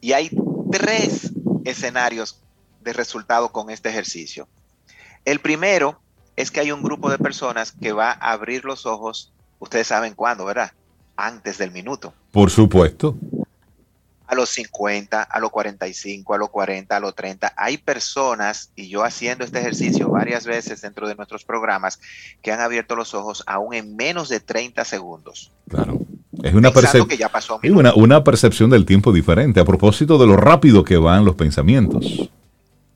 [0.00, 0.30] Y hay
[0.70, 1.32] tres
[1.64, 2.40] escenarios
[2.80, 4.48] de resultado con este ejercicio.
[5.24, 6.00] El primero
[6.36, 10.14] es que hay un grupo de personas que va a abrir los ojos, ustedes saben
[10.14, 10.72] cuándo, ¿verdad?
[11.16, 12.12] Antes del minuto.
[12.32, 13.16] Por supuesto.
[14.26, 17.52] A los 50, a los 45, a los 40, a los 30.
[17.56, 22.00] Hay personas, y yo haciendo este ejercicio varias veces dentro de nuestros programas,
[22.42, 25.52] que han abierto los ojos aún en menos de 30 segundos.
[25.68, 26.00] Claro.
[26.42, 26.72] Es una,
[27.70, 32.28] una, una percepción del tiempo diferente a propósito de lo rápido que van los pensamientos.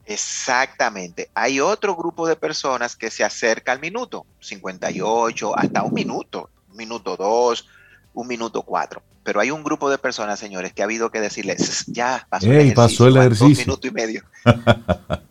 [0.09, 1.31] Exactamente.
[1.35, 6.77] Hay otro grupo de personas que se acerca al minuto, 58, hasta un minuto, un
[6.77, 7.68] minuto dos,
[8.14, 9.03] un minuto cuatro.
[9.23, 12.53] Pero hay un grupo de personas, señores, que ha habido que decirles, ya pasó el
[12.53, 12.75] ejercicio.
[12.75, 13.49] Pasó el ejercicio.
[13.49, 14.25] Dos minutos y medio.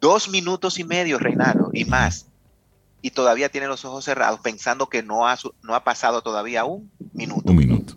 [0.00, 2.26] dos minutos y medio, Reinaldo, y más
[3.02, 6.90] y todavía tiene los ojos cerrados pensando que no ha, no ha pasado todavía un
[7.12, 7.50] minuto.
[7.50, 7.94] Un minuto.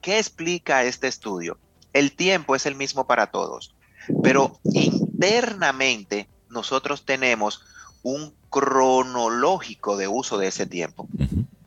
[0.00, 1.58] ¿Qué explica este estudio?
[1.92, 3.74] El tiempo es el mismo para todos,
[4.22, 7.62] pero internamente nosotros tenemos
[8.02, 11.08] un cronológico de uso de ese tiempo.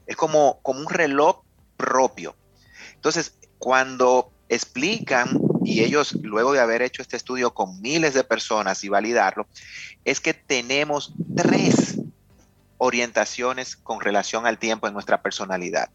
[0.07, 1.43] Es como, como un reloj
[1.77, 2.35] propio.
[2.95, 8.83] Entonces, cuando explican, y ellos luego de haber hecho este estudio con miles de personas
[8.83, 9.47] y validarlo,
[10.03, 11.99] es que tenemos tres
[12.77, 15.89] orientaciones con relación al tiempo en nuestra personalidad.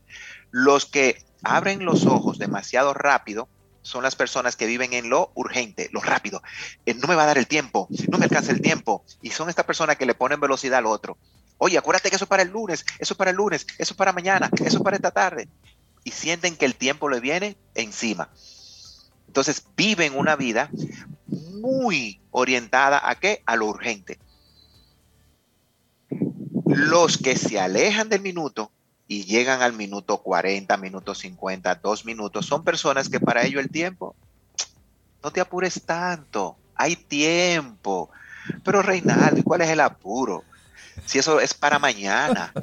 [0.53, 3.49] Los que abren los ojos demasiado rápido
[3.87, 6.43] son las personas que viven en lo urgente, lo rápido.
[6.87, 9.05] Eh, no me va a dar el tiempo, no me alcanza el tiempo.
[9.23, 11.17] Y son estas personas que le ponen velocidad al otro.
[11.59, 13.97] Oye, acuérdate que eso es para el lunes, eso es para el lunes, eso es
[13.97, 15.49] para mañana, eso es para esta tarde.
[16.03, 18.29] Y sienten que el tiempo le viene encima.
[19.29, 20.69] Entonces viven una vida
[21.29, 23.43] muy orientada a qué?
[23.47, 24.19] A lo urgente.
[26.67, 28.73] Los que se alejan del minuto
[29.09, 33.71] y llegan al minuto 40, minuto 50, dos minutos, son personas que para ello el
[33.71, 34.17] tiempo,
[35.23, 38.11] no te apures tanto, hay tiempo.
[38.63, 40.45] Pero Reinaldo, ¿cuál es el apuro?
[41.05, 42.53] Si eso es para mañana.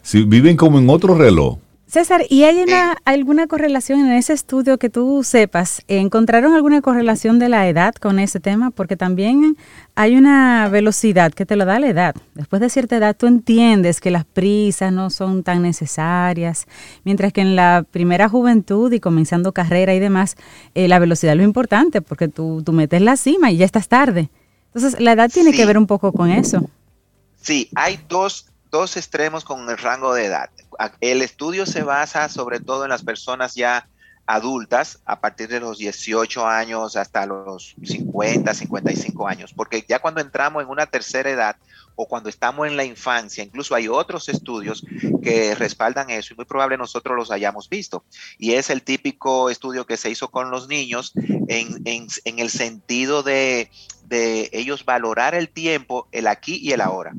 [0.00, 1.58] Si viven como en otro reloj.
[1.88, 2.66] César, ¿y hay
[3.06, 5.82] alguna correlación en ese estudio que tú sepas?
[5.88, 8.70] ¿Encontraron alguna correlación de la edad con ese tema?
[8.70, 9.56] Porque también
[9.94, 12.14] hay una velocidad que te lo da la edad.
[12.34, 16.66] Después de cierta edad tú entiendes que las prisas no son tan necesarias,
[17.04, 20.36] mientras que en la primera juventud y comenzando carrera y demás,
[20.74, 23.88] eh, la velocidad es lo importante porque tú, tú metes la cima y ya estás
[23.88, 24.28] tarde.
[24.74, 26.68] Entonces, la edad tiene que ver un poco con eso.
[27.40, 30.50] Sí, hay dos, dos extremos con el rango de edad
[31.00, 33.88] el estudio se basa sobre todo en las personas ya
[34.28, 40.20] adultas a partir de los 18 años hasta los 50, 55 años, porque ya cuando
[40.20, 41.56] entramos en una tercera edad
[41.96, 44.84] o cuando estamos en la infancia, incluso hay otros estudios
[45.22, 48.04] que respaldan eso y muy probable nosotros los hayamos visto.
[48.36, 51.12] Y es el típico estudio que se hizo con los niños
[51.48, 53.70] en, en el sentido de,
[54.04, 57.14] de ellos valorar el tiempo, el aquí y el ahora.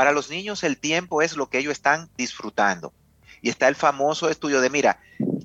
[0.00, 2.94] Para los niños el tiempo es lo que ellos están disfrutando.
[3.42, 4.98] Y está el famoso estudio de, mira,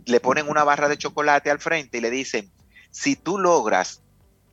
[0.05, 2.49] le ponen una barra de chocolate al frente y le dicen,
[2.89, 4.01] si tú logras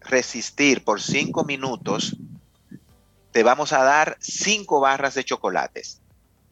[0.01, 2.17] resistir por cinco minutos,
[3.31, 6.01] te vamos a dar cinco barras de chocolates.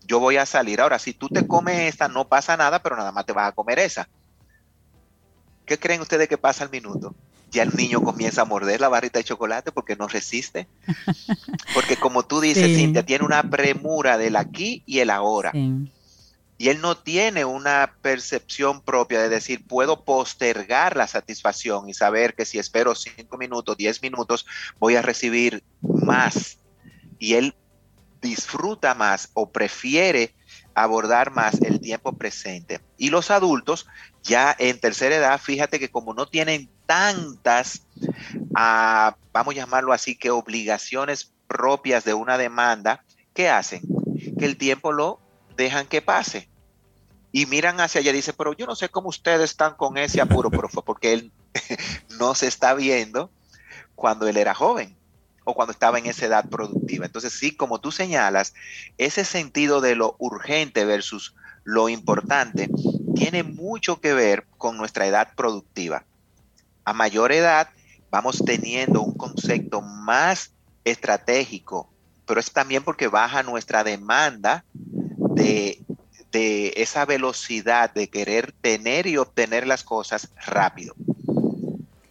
[0.07, 0.81] Yo voy a salir.
[0.81, 3.53] Ahora, si tú te comes esta, no pasa nada, pero nada más te vas a
[3.53, 4.09] comer esa.
[5.67, 7.17] ¿Qué creen ustedes que pasa al minuto?
[7.51, 10.69] Ya el niño comienza a morder la barrita de chocolate porque no resiste.
[11.75, 15.53] Porque como tú dices, Cintia, tiene una premura del aquí y el ahora.
[16.59, 22.35] Y él no tiene una percepción propia de decir, puedo postergar la satisfacción y saber
[22.35, 24.47] que si espero cinco minutos, diez minutos,
[24.79, 26.59] voy a recibir más.
[27.19, 27.55] Y él
[28.21, 30.35] disfruta más o prefiere
[30.75, 32.81] abordar más el tiempo presente.
[32.99, 33.87] Y los adultos,
[34.23, 37.85] ya en tercera edad, fíjate que como no tienen tantas,
[38.53, 43.83] vamos a llamarlo así, que obligaciones propias de una demanda, ¿qué hacen?
[44.37, 45.21] Que el tiempo lo
[45.57, 46.49] dejan que pase.
[47.31, 50.21] Y miran hacia allá y dicen, pero yo no sé cómo ustedes están con ese
[50.21, 51.33] apuro, profe, porque él
[52.19, 53.31] no se está viendo
[53.95, 54.97] cuando él era joven
[55.45, 57.07] o cuando estaba en esa edad productiva.
[57.07, 58.53] Entonces, sí, como tú señalas,
[58.99, 62.69] ese sentido de lo urgente versus lo importante
[63.15, 66.05] tiene mucho que ver con nuestra edad productiva
[66.91, 67.69] a mayor edad
[68.11, 70.51] vamos teniendo un concepto más
[70.85, 71.89] estratégico,
[72.27, 75.81] pero es también porque baja nuestra demanda de,
[76.33, 80.95] esa velocidad de querer tener y obtener las cosas rápido.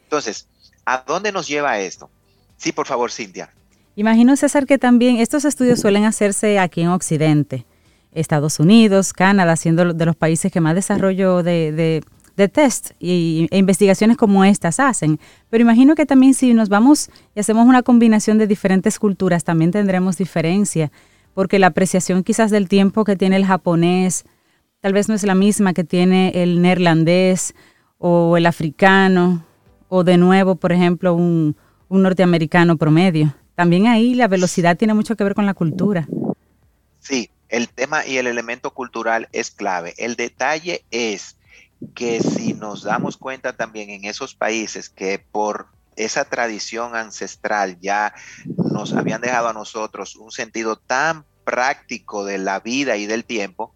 [0.04, 0.48] Entonces,
[0.86, 2.10] ¿a dónde nos lleva esto?
[2.56, 3.50] Sí, por favor, Cintia.
[3.98, 7.66] Imagino, César, que también estos estudios suelen hacerse aquí en Occidente,
[8.14, 12.04] Estados Unidos, Canadá, siendo de los países que más desarrollo de de
[12.48, 15.20] test y, e investigaciones como estas hacen.
[15.50, 19.72] Pero imagino que también si nos vamos y hacemos una combinación de diferentes culturas, también
[19.72, 20.92] tendremos diferencia,
[21.34, 24.26] porque la apreciación quizás del tiempo que tiene el japonés
[24.82, 27.54] tal vez no es la misma que tiene el neerlandés
[27.98, 29.46] o el africano
[29.90, 31.56] o de nuevo, por ejemplo, un,
[31.90, 33.36] un norteamericano promedio.
[33.56, 36.08] También ahí la velocidad tiene mucho que ver con la cultura.
[37.00, 39.96] Sí, el tema y el elemento cultural es clave.
[39.98, 41.36] El detalle es
[41.96, 48.14] que si nos damos cuenta también en esos países que por esa tradición ancestral ya
[48.46, 53.74] nos habían dejado a nosotros un sentido tan práctico de la vida y del tiempo,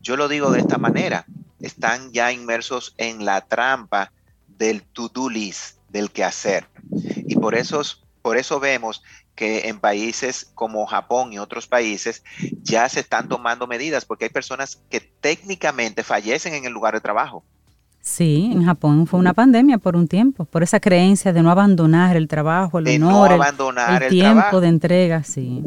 [0.00, 1.26] yo lo digo de esta manera,
[1.60, 4.12] están ya inmersos en la trampa
[4.46, 6.66] del to-do list, del quehacer.
[7.26, 7.82] Y por eso,
[8.22, 9.02] por eso vemos
[9.38, 12.24] que en países como Japón y otros países
[12.60, 17.00] ya se están tomando medidas porque hay personas que técnicamente fallecen en el lugar de
[17.00, 17.44] trabajo.
[18.00, 22.16] Sí, en Japón fue una pandemia por un tiempo, por esa creencia de no abandonar
[22.16, 23.30] el trabajo, el honor,
[24.02, 25.62] el, tiempo de entrega, sí.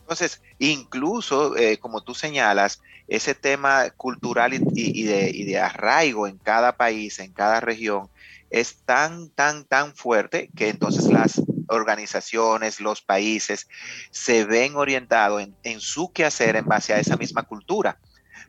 [0.00, 6.38] Entonces, incluso, eh, como tú señalas, ese tema cultural y, de, y, de, arraigo en
[6.38, 8.08] cada país, en cada región,
[8.50, 13.68] es tan, tan, tan fuerte que entonces las organizaciones, los países,
[14.10, 17.98] se ven orientados en, su quehacer en base a esa misma cultura.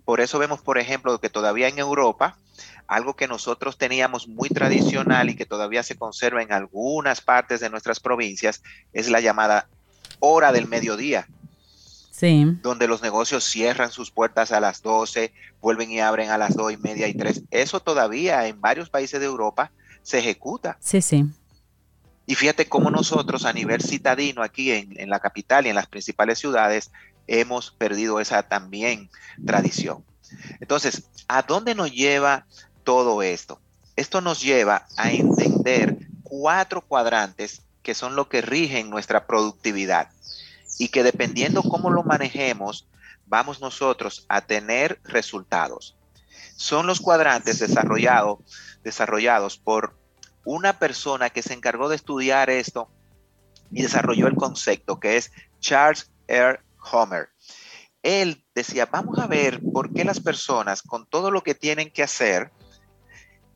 [0.05, 2.37] Por eso vemos, por ejemplo, que todavía en Europa,
[2.87, 7.69] algo que nosotros teníamos muy tradicional y que todavía se conserva en algunas partes de
[7.69, 9.67] nuestras provincias, es la llamada
[10.19, 11.27] hora del mediodía.
[12.63, 16.73] donde los negocios cierran sus puertas a las 12, vuelven y abren a las 2
[16.73, 17.43] y media y 3.
[17.49, 20.77] Eso todavía en varios países de Europa se ejecuta.
[20.81, 21.25] Sí, sí.
[22.29, 25.87] Y fíjate cómo nosotros a nivel citadino aquí en, en la capital y en las
[25.87, 26.91] principales ciudades
[27.25, 29.09] hemos perdido esa también
[29.47, 30.05] tradición.
[30.59, 32.45] Entonces, ¿a dónde nos lleva
[32.83, 33.59] todo esto?
[33.95, 40.11] Esto nos lleva a entender cuatro cuadrantes que son lo que rigen nuestra productividad
[40.77, 42.87] y que dependiendo cómo lo manejemos,
[43.25, 45.97] vamos nosotros a tener resultados.
[46.55, 48.37] Son los cuadrantes desarrollados,
[48.83, 49.97] desarrollados por
[50.45, 52.89] una persona que se encargó de estudiar esto
[53.71, 56.59] y desarrolló el concepto, que es Charles R.
[56.91, 57.29] Homer.
[58.01, 62.03] Él decía, vamos a ver por qué las personas con todo lo que tienen que
[62.03, 62.51] hacer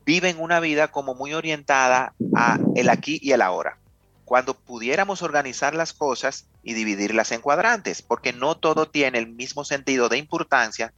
[0.06, 3.80] viven una vida como muy orientada a el aquí y el ahora
[4.26, 9.63] cuando pudiéramos organizar las cosas y dividirlas en cuadrantes, porque no todo tiene el mismo
[9.65, 10.93] sentido de importancia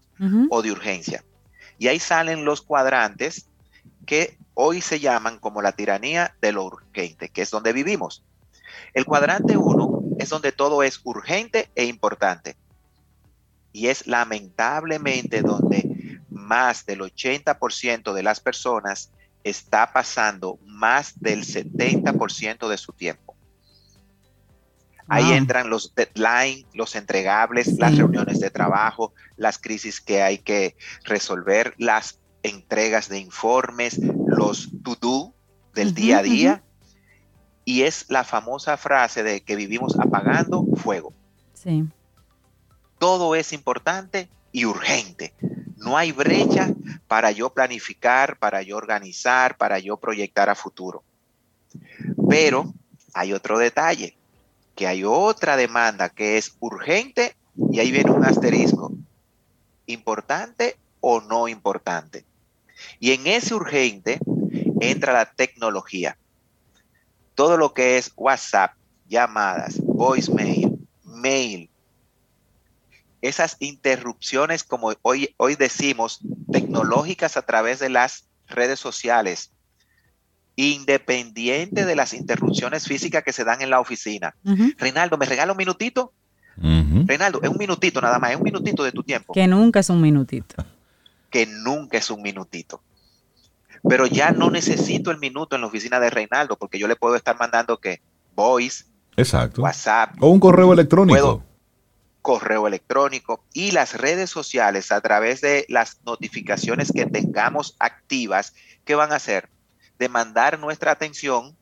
[0.50, 1.24] o de urgencia.
[1.78, 3.48] Y ahí salen los cuadrantes
[4.06, 8.24] que hoy se llaman como la tiranía de lo urgente, que es donde vivimos.
[8.94, 12.56] El cuadrante 1 es donde todo es urgente e importante.
[13.72, 19.12] Y es lamentablemente donde más del 80% de las personas
[19.44, 23.36] está pasando más del 70% de su tiempo.
[25.08, 30.76] Ahí entran los deadlines, los entregables, las reuniones de trabajo, las crisis que hay que
[31.04, 34.00] resolver, las entregas de informes,
[34.36, 35.34] los to-do
[35.74, 36.64] del día a día.
[37.64, 41.14] Y es la famosa frase de que vivimos apagando fuego.
[41.54, 41.84] Sí.
[43.00, 45.34] Todo es importante y urgente.
[45.78, 46.74] No hay brecha
[47.08, 51.04] para yo planificar, para yo organizar, para yo proyectar a futuro.
[52.30, 52.74] Pero
[53.14, 54.18] hay otro detalle,
[54.76, 57.36] que hay otra demanda que es urgente
[57.72, 58.92] y ahí viene un asterisco.
[59.88, 62.26] ¿Importante o no importante?
[63.00, 64.20] Y en ese urgente
[64.82, 66.18] entra la tecnología.
[67.34, 68.74] Todo lo que es WhatsApp,
[69.08, 71.70] llamadas, voicemail, mail,
[73.22, 76.20] esas interrupciones, como hoy, hoy decimos,
[76.52, 79.52] tecnológicas a través de las redes sociales,
[80.56, 84.36] independiente de las interrupciones físicas que se dan en la oficina.
[84.78, 86.14] Reinaldo, ¿me regala un minutito?
[86.58, 89.34] Reinaldo, es un minutito nada más, es un minutito de tu tiempo.
[89.34, 90.64] Que nunca es un minutito.
[91.36, 92.82] Que nunca es un minutito.
[93.84, 97.18] Pero ya no necesito el minuto en la oficina de Reinaldo, porque yo le puedo
[97.18, 98.02] estar mandando que
[98.38, 98.86] voice,
[99.18, 99.62] Exacto.
[99.62, 100.16] WhatsApp.
[100.22, 101.44] O un correo electrónico
[102.22, 108.96] correo electrónico y las redes sociales a través de las notificaciones que tengamos activas, ¿qué
[108.96, 109.50] van a hacer?
[110.00, 111.56] Demandar nuestra atención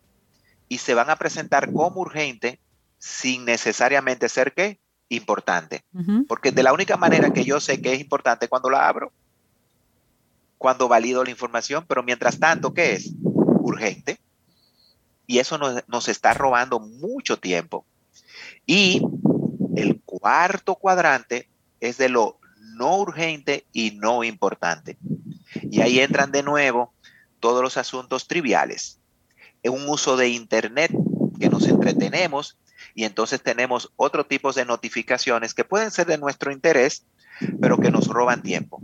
[0.69, 2.59] y se van a presentar como urgente
[2.99, 4.79] sin necesariamente ser qué?
[5.09, 5.83] Importante.
[6.29, 9.11] Porque de la única manera que yo sé que es importante cuando la abro,
[10.63, 13.11] cuando valido la información, pero mientras tanto, ¿qué es?
[13.21, 14.21] Urgente.
[15.27, 17.85] Y eso nos, nos está robando mucho tiempo.
[18.65, 19.01] Y
[19.75, 21.49] el cuarto cuadrante
[21.81, 22.39] es de lo
[22.77, 24.97] no urgente y no importante.
[25.69, 26.93] Y ahí entran de nuevo
[27.41, 29.01] todos los asuntos triviales.
[29.63, 30.93] Es un uso de Internet
[31.41, 32.57] que nos entretenemos
[32.95, 37.05] y entonces tenemos otro tipo de notificaciones que pueden ser de nuestro interés,
[37.59, 38.81] pero que nos roban tiempo.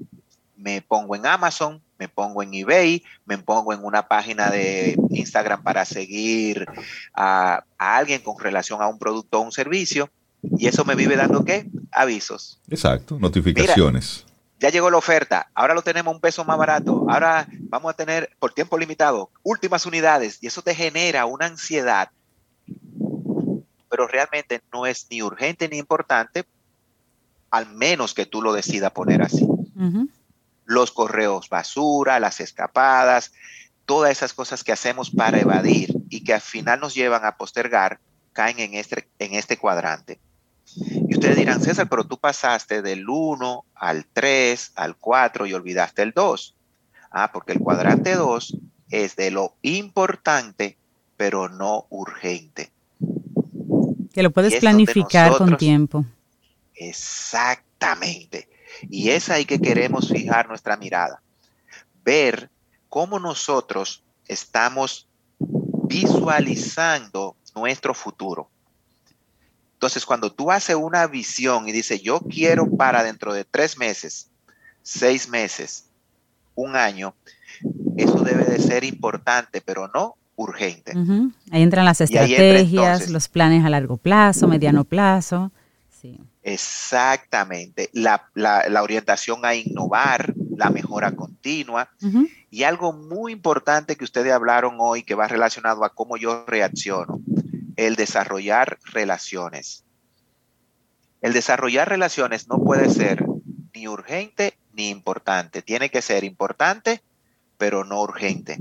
[0.59, 5.63] Me pongo en Amazon, me pongo en eBay, me pongo en una página de Instagram
[5.63, 6.67] para seguir
[7.13, 10.09] a, a alguien con relación a un producto o un servicio
[10.41, 11.69] y eso me vive dando qué?
[11.91, 12.59] Avisos.
[12.69, 14.25] Exacto, notificaciones.
[14.59, 18.29] ya llegó la oferta, ahora lo tenemos un peso más barato, ahora vamos a tener
[18.39, 22.09] por tiempo limitado últimas unidades y eso te genera una ansiedad,
[23.89, 26.45] pero realmente no es ni urgente ni importante,
[27.51, 29.47] al menos que tú lo decidas poner así.
[30.69, 33.32] Los correos basura, las escapadas,
[33.86, 37.99] todas esas cosas que hacemos para evadir y que al final nos llevan a postergar,
[38.34, 40.19] caen en este, en este cuadrante.
[40.75, 46.04] Y ustedes dirán, César, pero tú pasaste del 1 al 3, al 4 y olvidaste
[46.04, 46.56] el 2.
[47.10, 48.58] Ah, porque el cuadrante 2
[48.91, 50.77] es de lo importante,
[51.17, 52.69] pero no urgente.
[54.13, 56.06] Que lo puedes planificar con tiempo.
[56.75, 58.48] Exactamente.
[58.90, 61.21] Y es ahí que queremos fijar nuestra mirada.
[62.04, 62.50] Ver
[62.88, 65.08] cómo nosotros estamos
[65.88, 68.50] visualizando nuestro futuro.
[69.73, 74.30] Entonces, cuando tú haces una visión y dices, yo quiero para dentro de tres meses,
[74.84, 75.86] seis meses,
[76.54, 77.15] un año,
[77.98, 80.94] eso debe de ser importante, pero no urgente.
[81.52, 85.52] Ahí entran las estrategias, los planes a largo plazo, mediano plazo.
[86.02, 86.19] Sí.
[86.44, 87.90] Exactamente.
[87.94, 88.29] La,
[88.81, 91.90] orientación a innovar, la mejora continua.
[92.50, 97.19] Y algo muy importante que ustedes hablaron hoy que va relacionado a cómo yo reacciono,
[97.75, 99.83] el desarrollar relaciones.
[101.21, 103.25] El desarrollar relaciones no puede ser
[103.73, 105.62] ni urgente ni importante.
[105.62, 107.02] Tiene que ser importante,
[107.58, 108.60] pero no urgente.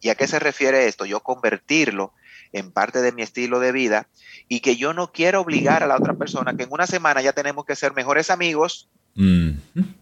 [0.00, 1.04] ¿Y a qué se refiere esto?
[1.06, 2.12] Yo convertirlo
[2.52, 4.08] en parte de mi estilo de vida
[4.48, 7.32] y que yo no quiero obligar a la otra persona que en una semana ya
[7.32, 8.88] tenemos que ser mejores amigos.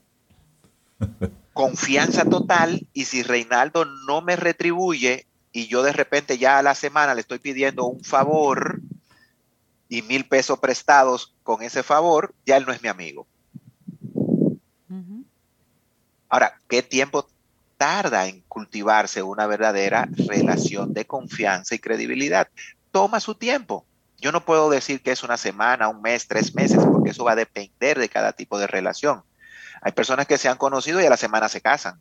[1.57, 6.75] confianza total y si Reinaldo no me retribuye y yo de repente ya a la
[6.75, 8.83] semana le estoy pidiendo un favor
[9.89, 13.27] y mil pesos prestados con ese favor, ya él no es mi amigo.
[16.29, 17.27] Ahora, ¿qué tiempo
[17.77, 22.49] tarda en cultivarse una verdadera relación de confianza y credibilidad.
[22.91, 23.85] Toma su tiempo.
[24.19, 27.33] Yo no puedo decir que es una semana, un mes, tres meses, porque eso va
[27.33, 29.23] a depender de cada tipo de relación.
[29.83, 32.01] Hay personas que se han conocido y a la semana se casan.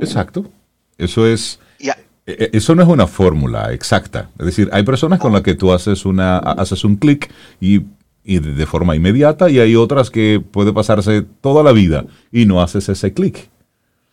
[0.00, 0.50] Exacto.
[0.98, 1.60] Eso es...
[1.78, 1.90] E,
[2.26, 4.30] e, eso no es una fórmula exacta.
[4.38, 7.84] Es decir, hay personas con las que tú haces, una, haces un clic y,
[8.24, 12.88] de forma inmediata y hay otras que puede pasarse toda la vida y no haces
[12.88, 13.48] ese clic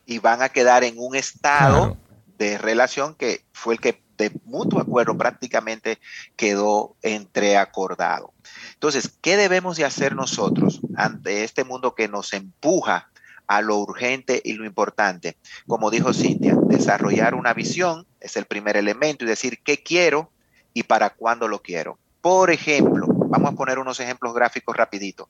[0.07, 1.97] y van a quedar en un estado
[2.39, 5.99] de relación que fue el que de mutuo acuerdo prácticamente
[6.35, 8.33] quedó entreacordado.
[8.73, 13.11] Entonces, ¿qué debemos de hacer nosotros ante este mundo que nos empuja
[13.47, 15.37] a lo urgente y lo importante?
[15.67, 20.31] Como dijo Cintia, desarrollar una visión es el primer elemento y decir qué quiero
[20.73, 21.99] y para cuándo lo quiero.
[22.21, 25.29] Por ejemplo, vamos a poner unos ejemplos gráficos rapidito.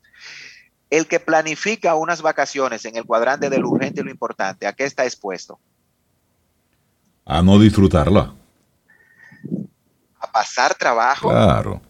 [0.90, 4.74] El que planifica unas vacaciones en el cuadrante de lo urgente y lo importante, ¿a
[4.74, 5.60] qué está expuesto?
[7.26, 8.34] A no disfrutarla.
[10.20, 11.30] A pasar trabajo.
[11.30, 11.82] Claro.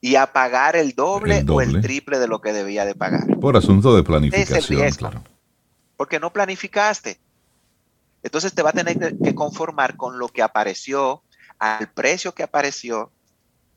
[0.00, 3.38] Y a pagar el doble, o el triple de lo que debía de pagar.
[3.38, 5.22] Por asunto de planificación, claro.
[5.96, 7.20] Porque no planificaste.
[8.22, 11.22] Entonces te va a tener que conformar con lo que apareció,
[11.58, 13.12] al precio que apareció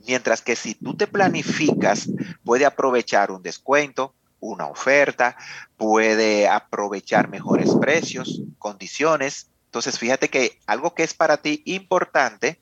[0.08, 2.10] Mientras que si tú te planificas,
[2.44, 5.36] puede aprovechar un descuento, una oferta,
[5.78, 9.48] puede aprovechar mejores precios, condiciones.
[9.66, 12.60] Entonces, fíjate que algo que es para ti importante,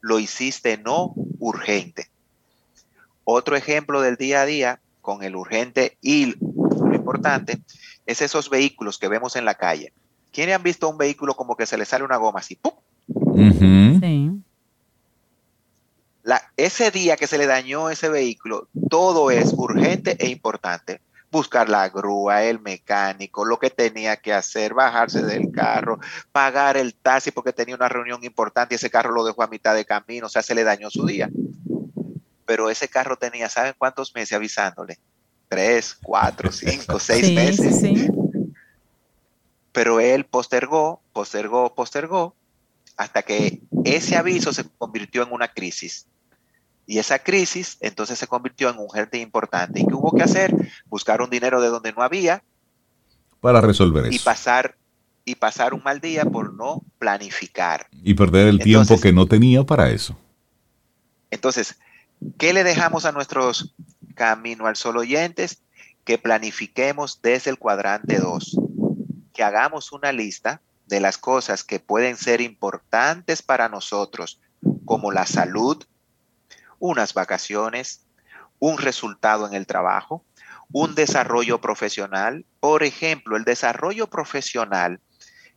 [0.00, 2.08] lo hiciste no urgente.
[3.24, 7.60] Otro ejemplo del día a día con el urgente y lo importante
[8.06, 9.92] es esos vehículos que vemos en la calle.
[10.32, 12.56] ¿Quiénes han visto un vehículo como que se le sale una goma así?
[12.56, 12.72] ¡pum!
[14.00, 14.42] Sí
[16.56, 21.00] ese día que se le dañó ese vehículo, todo es urgente e importante.
[21.30, 25.98] Buscar la grúa, el mecánico, lo que tenía que hacer, bajarse del carro,
[26.30, 29.74] pagar el taxi porque tenía una reunión importante y ese carro lo dejó a mitad
[29.74, 31.30] de camino, o sea, se le dañó su día.
[32.44, 34.98] Pero ese carro tenía, ¿saben cuántos meses avisándole?
[35.48, 38.10] Tres, cuatro, cinco, seis meses.
[39.72, 42.36] Pero él postergó, postergó, postergó,
[42.98, 46.06] hasta que ese aviso se convirtió en una crisis.
[46.86, 49.80] Y esa crisis entonces se convirtió en un gente importante.
[49.80, 50.54] ¿Y qué hubo que hacer?
[50.86, 52.42] Buscar un dinero de donde no había.
[53.40, 54.14] Para resolver eso.
[54.14, 54.76] Y pasar,
[55.24, 57.86] y pasar un mal día por no planificar.
[58.02, 60.16] Y perder el tiempo que no tenía para eso.
[61.30, 61.78] Entonces,
[62.36, 63.74] ¿qué le dejamos a nuestros
[64.14, 65.62] Camino al Sol oyentes?
[66.04, 68.58] Que planifiquemos desde el cuadrante 2.
[69.32, 74.40] Que hagamos una lista de las cosas que pueden ser importantes para nosotros,
[74.84, 75.82] como la salud,
[76.82, 78.04] unas vacaciones,
[78.58, 80.24] un resultado en el trabajo,
[80.72, 82.44] un desarrollo profesional.
[82.58, 85.00] Por ejemplo, el desarrollo profesional,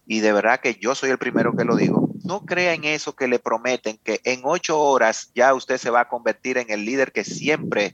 [0.05, 3.15] y de verdad que yo soy el primero que lo digo, no crea en eso
[3.15, 6.85] que le prometen que en ocho horas ya usted se va a convertir en el
[6.85, 7.91] líder que siempre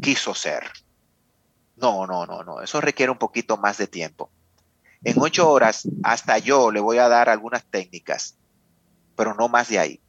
[0.00, 0.64] quiso ser.
[1.76, 4.30] No, no, no, no, eso requiere un poquito más de tiempo.
[5.04, 8.38] En ocho horas, hasta yo le voy a dar algunas técnicas,
[9.14, 10.02] pero no más de ahí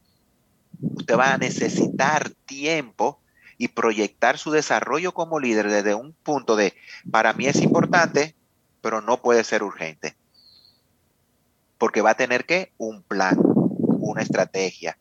[0.96, 3.20] usted va a necesitar tiempo
[3.58, 6.74] y proyectar su desarrollo como líder desde un punto de,
[7.10, 8.36] para mí es importante,
[8.82, 10.16] pero no puede ser urgente.
[11.78, 14.98] Porque va a tener que un plan, una estrategia,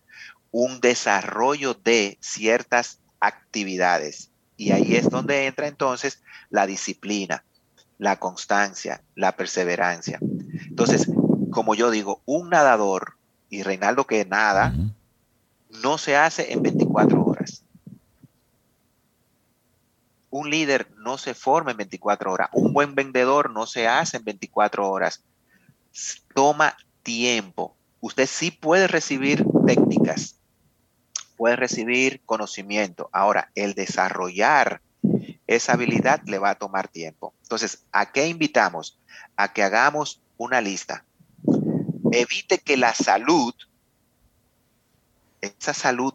[0.51, 4.31] un desarrollo de ciertas actividades.
[4.57, 7.45] Y ahí es donde entra entonces la disciplina,
[7.99, 10.19] la constancia, la perseverancia.
[10.21, 11.09] Entonces,
[11.51, 13.15] como yo digo, un nadador,
[13.49, 14.75] y Reinaldo que nada,
[15.83, 17.65] no se hace en 24 horas.
[20.31, 22.49] Un líder no se forma en 24 horas.
[22.53, 25.23] Un buen vendedor no se hace en 24 horas.
[26.35, 27.77] Toma tiempo.
[28.01, 30.37] Usted sí puede recibir técnicas,
[31.37, 33.09] puede recibir conocimiento.
[33.13, 34.81] Ahora, el desarrollar
[35.47, 37.35] esa habilidad le va a tomar tiempo.
[37.43, 38.99] Entonces, ¿a qué invitamos?
[39.37, 41.05] A que hagamos una lista.
[42.11, 43.55] Evite que la salud,
[45.43, 46.15] esa salud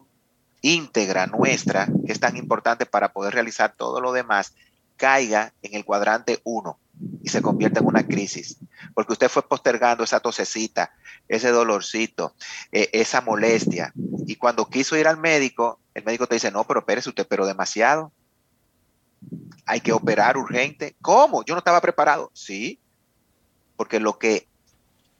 [0.60, 4.54] íntegra nuestra, que es tan importante para poder realizar todo lo demás,
[4.96, 6.78] caiga en el cuadrante 1
[7.22, 8.58] y se convierta en una crisis.
[8.94, 10.92] Porque usted fue postergando esa tosecita,
[11.28, 12.34] ese dolorcito,
[12.72, 13.92] eh, esa molestia.
[14.26, 17.46] Y cuando quiso ir al médico, el médico te dice, no, pero espérese usted, pero
[17.46, 18.12] demasiado.
[19.66, 20.96] Hay que operar urgente.
[21.00, 21.44] ¿Cómo?
[21.44, 22.30] Yo no estaba preparado.
[22.34, 22.80] Sí,
[23.76, 24.47] porque lo que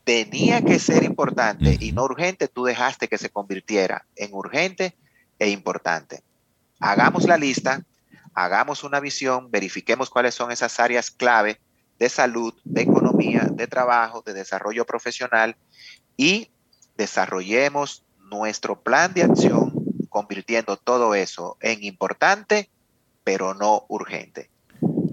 [0.08, 4.96] tenía que ser importante y no urgente, tú dejaste que se convirtiera en urgente
[5.38, 6.22] e importante.
[6.80, 7.84] Hagamos la lista,
[8.32, 11.60] hagamos una visión, verifiquemos cuáles son esas áreas clave
[11.98, 15.56] de salud, de economía, de trabajo, de desarrollo profesional
[16.16, 16.48] y
[16.96, 19.74] desarrollemos nuestro plan de acción
[20.08, 22.70] convirtiendo todo eso en importante,
[23.24, 24.48] pero no urgente.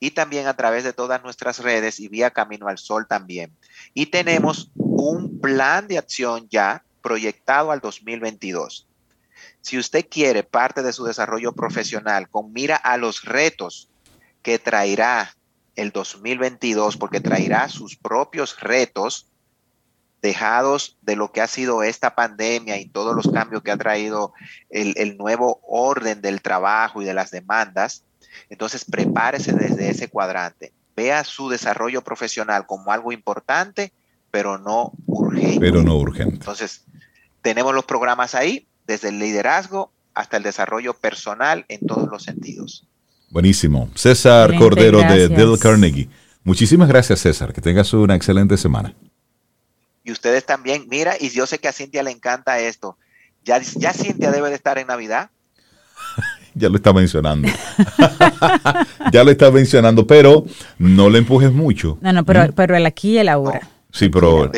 [0.00, 3.50] y también a través de todas nuestras redes y vía Camino al Sol también.
[3.94, 8.86] Y tenemos un plan de acción ya proyectado al 2022.
[9.60, 13.88] Si usted quiere parte de su desarrollo profesional con mira a los retos
[14.42, 15.34] que traerá
[15.76, 19.28] el 2022, porque traerá sus propios retos
[20.20, 24.32] dejados de lo que ha sido esta pandemia y todos los cambios que ha traído
[24.70, 28.04] el, nuevo orden del trabajo y de las demandas,
[28.50, 30.72] entonces prepárese desde ese cuadrante.
[30.96, 33.92] Vea su desarrollo profesional como algo importante,
[34.32, 35.60] pero no urgente.
[35.60, 36.34] Pero no urgente.
[36.34, 36.84] Entonces,
[37.40, 42.87] tenemos los programas ahí, desde el liderazgo hasta el desarrollo personal en todos los sentidos.
[43.30, 43.90] Buenísimo.
[43.94, 46.08] César Cordero de Dale Carnegie.
[46.44, 47.52] Muchísimas gracias, César.
[47.52, 48.94] Que tengas una excelente semana.
[50.02, 50.86] Y ustedes también.
[50.88, 52.96] Mira, y yo sé que a Cintia le encanta esto.
[53.44, 55.30] Ya, ya Cintia debe de estar en Navidad.
[56.54, 57.48] ya lo está mencionando.
[59.12, 60.44] ya lo está mencionando, pero
[60.78, 61.98] no le empujes mucho.
[62.00, 62.52] No, no, pero, ¿Mm?
[62.54, 63.68] pero el aquí y el ahora.
[63.98, 64.48] Sí, pero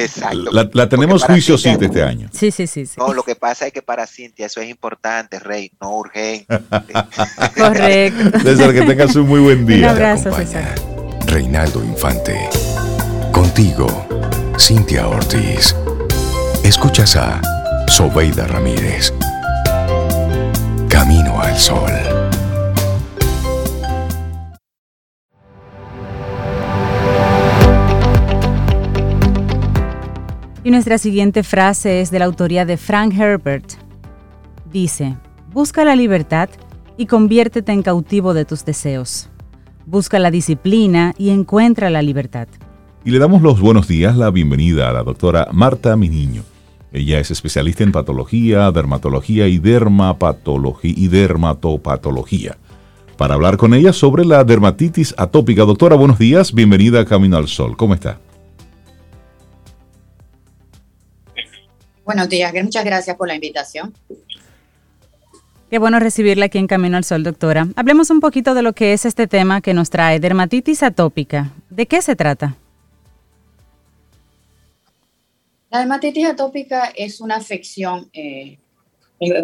[0.74, 2.28] la, tenemos juiciosita este año.
[2.30, 5.72] Sí, sí, sí, No, lo que pasa es que para Cintia eso es importante, Rey,
[5.80, 6.46] no urgente.
[7.56, 8.38] Correcto.
[8.40, 9.78] César, que tengas un muy buen día.
[9.78, 10.74] Un abrazo, César.
[11.24, 12.50] Reinaldo Infante.
[13.32, 13.86] Contigo,
[14.58, 15.74] Cintia Ortiz.
[16.62, 17.40] Escuchas a
[17.88, 19.14] Sobeida Ramírez.
[20.90, 22.09] Camino al Sol.
[30.62, 33.64] Y nuestra siguiente frase es de la autoría de Frank Herbert.
[34.70, 35.16] Dice,
[35.54, 36.50] busca la libertad
[36.98, 39.30] y conviértete en cautivo de tus deseos.
[39.86, 42.46] Busca la disciplina y encuentra la libertad.
[43.06, 46.42] Y le damos los buenos días, la bienvenida a la doctora Marta Miniño.
[46.92, 52.58] Ella es especialista en patología, dermatología y dermapatología y dermatopatología.
[53.16, 55.64] Para hablar con ella sobre la dermatitis atópica.
[55.64, 57.78] Doctora, buenos días, bienvenida a Camino al Sol.
[57.78, 58.18] ¿Cómo está?
[62.10, 63.94] Buenos días, muchas gracias por la invitación.
[65.70, 67.68] Qué bueno recibirla aquí en Camino al Sol, doctora.
[67.76, 71.52] Hablemos un poquito de lo que es este tema que nos trae, dermatitis atópica.
[71.70, 72.56] ¿De qué se trata?
[75.70, 78.58] La dermatitis atópica es una afección, eh,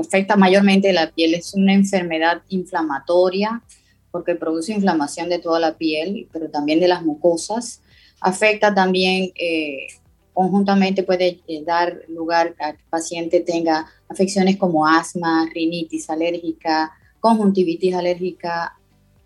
[0.00, 3.62] afecta mayormente la piel, es una enfermedad inflamatoria
[4.10, 7.80] porque produce inflamación de toda la piel, pero también de las mucosas.
[8.20, 9.86] Afecta también eh,
[10.36, 16.92] conjuntamente puede eh, dar lugar a que el paciente tenga afecciones como asma, rinitis alérgica,
[17.20, 18.78] conjuntivitis alérgica,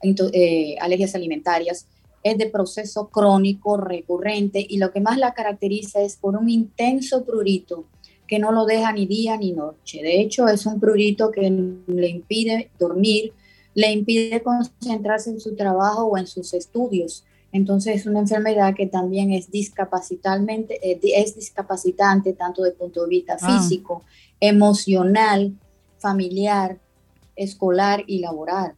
[0.04, 1.88] eh, alergias alimentarias.
[2.22, 7.24] Es de proceso crónico recurrente y lo que más la caracteriza es por un intenso
[7.24, 7.86] prurito
[8.28, 10.04] que no lo deja ni día ni noche.
[10.04, 11.50] De hecho, es un prurito que
[11.88, 13.32] le impide dormir,
[13.74, 18.86] le impide concentrarse en su trabajo o en sus estudios entonces es una enfermedad que
[18.86, 23.60] también es, discapacitante, eh, es discapacitante tanto de punto de vista ah.
[23.60, 24.04] físico,
[24.38, 25.54] emocional,
[25.98, 26.78] familiar,
[27.36, 28.74] escolar y laboral.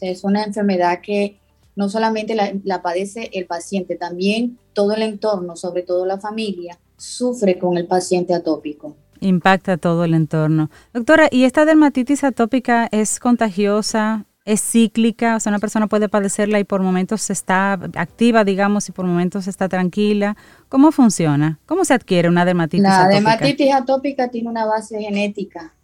[0.00, 1.38] es una enfermedad que
[1.76, 6.78] no solamente la, la, padece el paciente, también todo el entorno, sobre todo la familia,
[6.96, 8.96] sufre con el paciente atópico.
[9.20, 10.70] Impacta todo el entorno.
[10.92, 14.26] Doctora, ¿y esta dermatitis atópica es contagiosa?
[14.44, 18.92] Es cíclica, o sea, una persona puede padecerla y por momentos está activa, digamos, y
[18.92, 20.36] por momentos está tranquila.
[20.68, 21.60] ¿Cómo funciona?
[21.66, 23.08] ¿Cómo se adquiere una dermatitis atópica?
[23.08, 25.74] La dermatitis atópica tiene una base genética,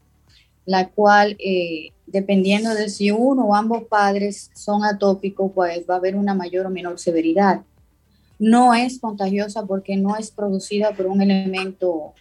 [0.66, 5.98] la cual, eh, dependiendo de si uno o ambos padres son atópicos, pues va a
[5.98, 7.62] haber una mayor o menor severidad.
[8.40, 12.14] No es contagiosa porque no es producida por un elemento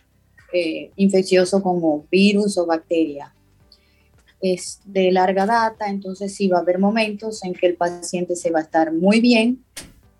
[0.53, 3.33] eh, infeccioso como virus o bacteria
[4.41, 8.51] es de larga data, entonces sí va a haber momentos en que el paciente se
[8.51, 9.63] va a estar muy bien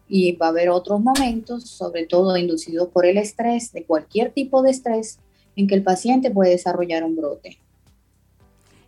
[0.09, 4.61] y va a haber otros momentos, sobre todo inducidos por el estrés, de cualquier tipo
[4.61, 5.19] de estrés,
[5.55, 7.57] en que el paciente puede desarrollar un brote.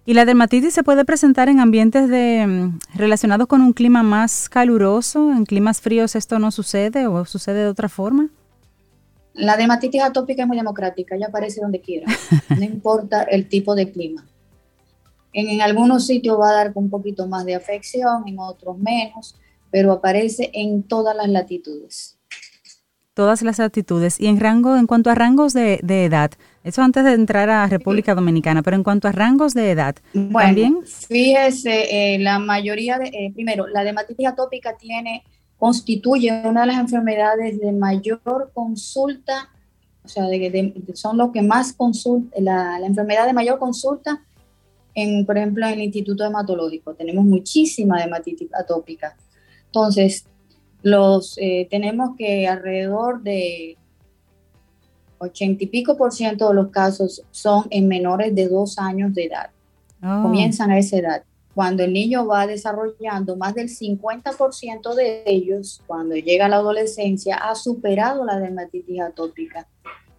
[0.05, 4.49] ¿Y la dermatitis se puede presentar en ambientes de, mm, relacionados con un clima más
[4.49, 5.31] caluroso?
[5.31, 8.29] ¿En climas fríos esto no sucede o sucede de otra forma?
[9.33, 12.07] La dermatitis atópica es muy democrática, ya aparece donde quiera,
[12.57, 14.25] no importa el tipo de clima.
[15.33, 19.35] En, algunos sitios va a dar un poquito más de afección, en otros menos,
[19.71, 22.17] pero aparece en todas las latitudes.
[23.13, 24.19] Todas las latitudes.
[24.19, 26.31] Y en rango, en cuanto a rangos de, edad,
[26.63, 30.39] eso antes de entrar a República Dominicana, pero en cuanto a rangos de edad, bueno,
[30.39, 30.77] ¿también?
[30.85, 35.23] Fíjese, eh, la mayoría de, eh, primero, la dermatitis atópica tiene,
[35.57, 39.49] constituye una de las enfermedades de mayor consulta,
[40.03, 40.23] o sea,
[40.93, 44.23] son los que más consulta, la, la enfermedad de mayor consulta
[45.25, 49.15] por ejemplo, en el Instituto Hematológico tenemos muchísima hematitis atópica.
[49.65, 50.25] Entonces,
[50.81, 53.77] los, eh, tenemos que alrededor de
[55.19, 59.25] 80 y pico por ciento de los casos son en menores de dos años de
[59.25, 59.49] edad.
[60.01, 60.23] Oh.
[60.23, 61.23] Comienzan a esa edad.
[61.53, 67.35] Cuando el niño va desarrollando, más del 50% de ellos, cuando llega a la adolescencia,
[67.35, 69.67] ha superado la dermatitis atópica.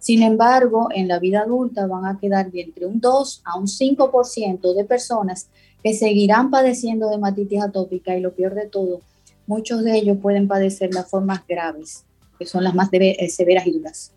[0.01, 3.67] Sin embargo, en la vida adulta van a quedar de entre un 2 a un
[3.67, 5.47] 5% de personas
[5.83, 9.01] que seguirán padeciendo de hematitis atópica y lo peor de todo,
[9.45, 12.03] muchos de ellos pueden padecer las formas graves,
[12.39, 14.11] que son las más eh, severas y duras.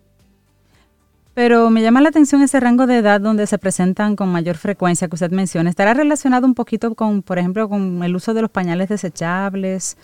[1.35, 5.07] Pero me llama la atención ese rango de edad donde se presentan con mayor frecuencia
[5.09, 5.69] que usted menciona.
[5.69, 9.99] ¿Estará relacionado un poquito con, por ejemplo, con el uso de los pañales desechables?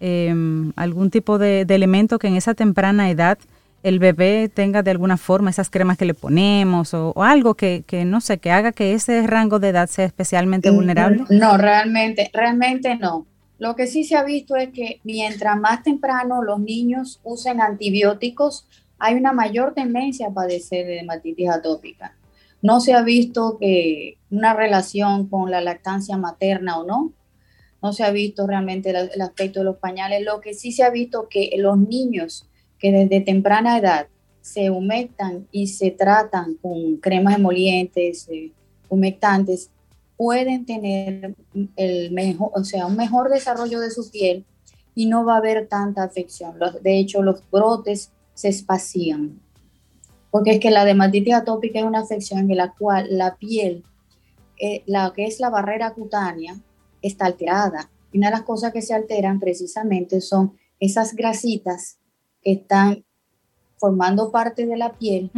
[0.00, 3.38] Em, algún tipo de elemento que en esa temprana edad
[3.82, 8.20] el bebé tenga de alguna forma esas cremas que le ponemos o, algo que, no
[8.20, 11.24] sé, que haga que ese rango de edad sea especialmente vulnerable?
[11.30, 13.26] No, realmente, realmente no.
[13.58, 18.66] Lo que sí se ha visto es que mientras más temprano los niños usen antibióticos,
[18.98, 22.14] hay una mayor tendencia a padecer de hematitis atópica.
[22.62, 27.12] No se ha visto que una relación con la lactancia materna o no.
[27.82, 30.24] No se ha visto realmente el, el aspecto de los pañales.
[30.24, 32.48] Lo que sí se ha visto que los niños
[32.78, 34.08] que desde temprana edad
[34.40, 38.52] se humectan y se tratan con cremas emolientes, eh,
[38.88, 39.70] humectantes,
[40.16, 41.34] pueden tener
[41.76, 44.44] el mejor, o sea, un mejor desarrollo de su piel
[44.94, 46.54] y no va a haber tanta afección.
[46.82, 49.40] de hecho, los brotes se espacían.
[50.30, 53.84] Porque es que la dermatitis atópica es una afección en la cual la piel,
[54.58, 56.56] eh, la que es la barrera cutánea,
[57.02, 57.90] está alterada.
[58.12, 61.98] Y una de las cosas que se alteran precisamente son esas grasitas
[62.52, 63.04] están
[63.78, 65.30] formando parte de la piel,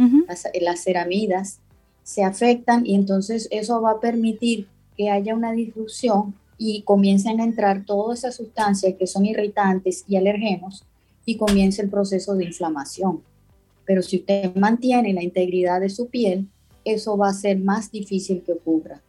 [0.61, 1.59] las, ceramidas,
[2.03, 7.43] se afectan y entonces eso va a permitir que haya una disrupción y comiencen a
[7.43, 10.83] entrar todas esas sustancias que son irritantes y alergenos
[11.25, 13.21] y comience el proceso de inflamación.
[13.85, 16.47] Pero si usted mantiene la integridad de su piel,
[16.85, 19.01] eso va a ser más difícil que ocurra.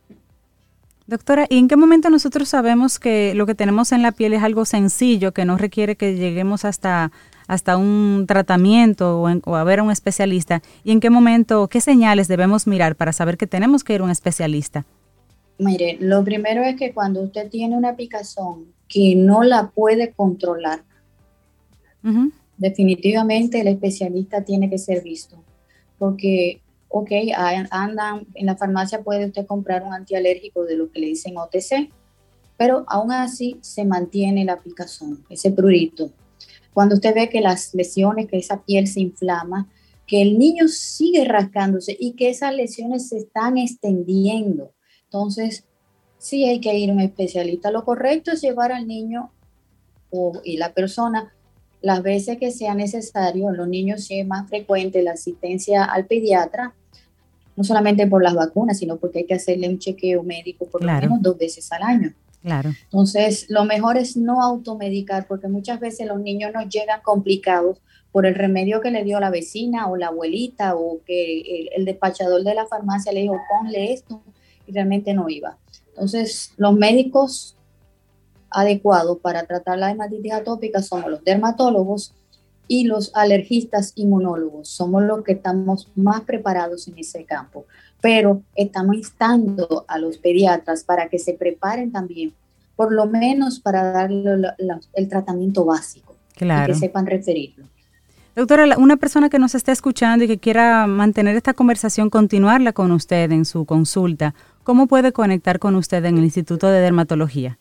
[1.07, 4.43] Doctora, ¿y en qué momento nosotros sabemos que lo que tenemos en la piel es
[4.43, 7.11] algo sencillo, que no requiere que lleguemos hasta
[7.51, 10.63] hasta un tratamiento o, a ver a un especialista?
[10.85, 14.05] ¿Y en qué momento, qué señales debemos mirar para saber que tenemos que ir a
[14.05, 14.87] un especialista?
[15.59, 20.85] Mire, lo primero es que cuando usted tiene una picazón que no la puede controlar,
[22.57, 25.43] definitivamente el especialista tiene que ser visto.
[25.99, 27.11] Porque, ok,
[27.73, 31.91] andan, en la farmacia puede usted comprar un antialérgico de lo que le dicen OTC,
[32.57, 36.13] pero aún así se mantiene la picazón, ese prurito.
[36.81, 39.69] Cuando usted ve que las lesiones, que esa piel se inflama,
[40.07, 44.73] que el niño sigue rascándose y que esas lesiones se están extendiendo.
[45.05, 45.67] Entonces,
[46.17, 47.71] sí hay que ir a un especialista.
[47.71, 49.31] Lo correcto es llevar al niño
[50.09, 51.35] o, y la persona
[51.83, 53.51] las veces que sea necesario.
[53.51, 56.75] En los niños sí es más frecuente la asistencia al pediatra,
[57.57, 60.91] no solamente por las vacunas, sino porque hay que hacerle un chequeo médico por lo
[60.91, 62.15] menos dos veces al año.
[62.43, 67.79] Entonces, lo mejor es no automedicar, porque muchas veces los niños nos llegan complicados
[68.13, 72.43] por el remedio que le dio la vecina o la abuelita o que el, despachador
[72.43, 74.23] de la farmacia le dijo, ponle esto,
[74.67, 75.59] y realmente no iba.
[75.89, 77.57] Entonces, los médicos
[78.51, 82.15] adecuado para tratar la dermatitis atópica somos los dermatólogos
[82.67, 84.69] y los alergistas inmunólogos.
[84.69, 87.67] Somos los que estamos más preparados en ese campo,
[88.01, 92.33] pero estamos instando a los pediatras para que se preparen también,
[92.77, 94.55] por lo menos para darle
[94.95, 96.73] el tratamiento básico, claro.
[96.73, 97.67] que sepan referirlo.
[98.37, 102.93] Doctora, una persona que nos está escuchando y que quiera mantener esta conversación, continuarla con
[102.93, 107.59] usted en su consulta, ¿cómo puede conectar con usted en el Instituto de Dermatología?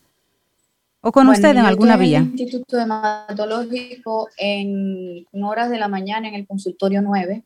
[1.02, 2.20] ¿O con usted en alguna vía?
[2.20, 7.44] En el Instituto Dermatológico en horas de la mañana en el consultorio 9.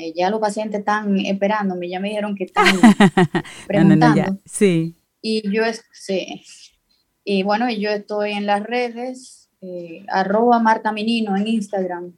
[0.00, 2.64] Eh, ya los pacientes están esperándome, ya me dijeron que están
[3.66, 4.38] preguntando.
[4.46, 4.94] sí.
[5.20, 6.42] Y yo, sí.
[7.22, 12.14] Y bueno, yo estoy en las redes eh, arroba Marta Minino en Instagram.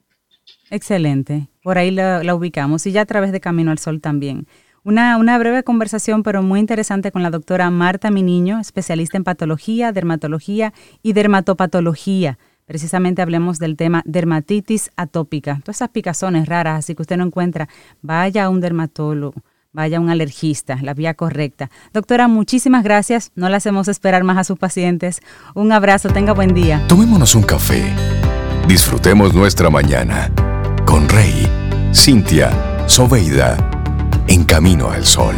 [0.70, 4.47] Excelente, por ahí la, ubicamos y ya a través de Camino al Sol también.
[4.85, 9.91] Una, una, breve conversación, pero muy interesante con la doctora Marta Miniño, especialista en patología,
[9.91, 10.72] dermatología
[11.03, 12.39] y dermatopatología.
[12.73, 15.61] Precisamente hablemos del tema dermatitis atópica.
[15.62, 17.68] Todas esas picazones raras, así que usted no encuentra,
[18.01, 19.35] vaya a un dermatólogo
[19.75, 21.70] vaya un alergista, la vía correcta.
[21.93, 23.31] Doctora, muchísimas gracias.
[23.35, 25.20] No la hacemos esperar más a sus pacientes.
[25.55, 26.83] Un abrazo, tenga buen día.
[26.89, 27.85] Tomémonos un café.
[28.66, 30.31] Disfrutemos nuestra mañana
[30.87, 31.47] con Rey,
[31.95, 32.51] Cintia,
[32.87, 33.57] Soveida,
[34.29, 35.37] en camino al sol.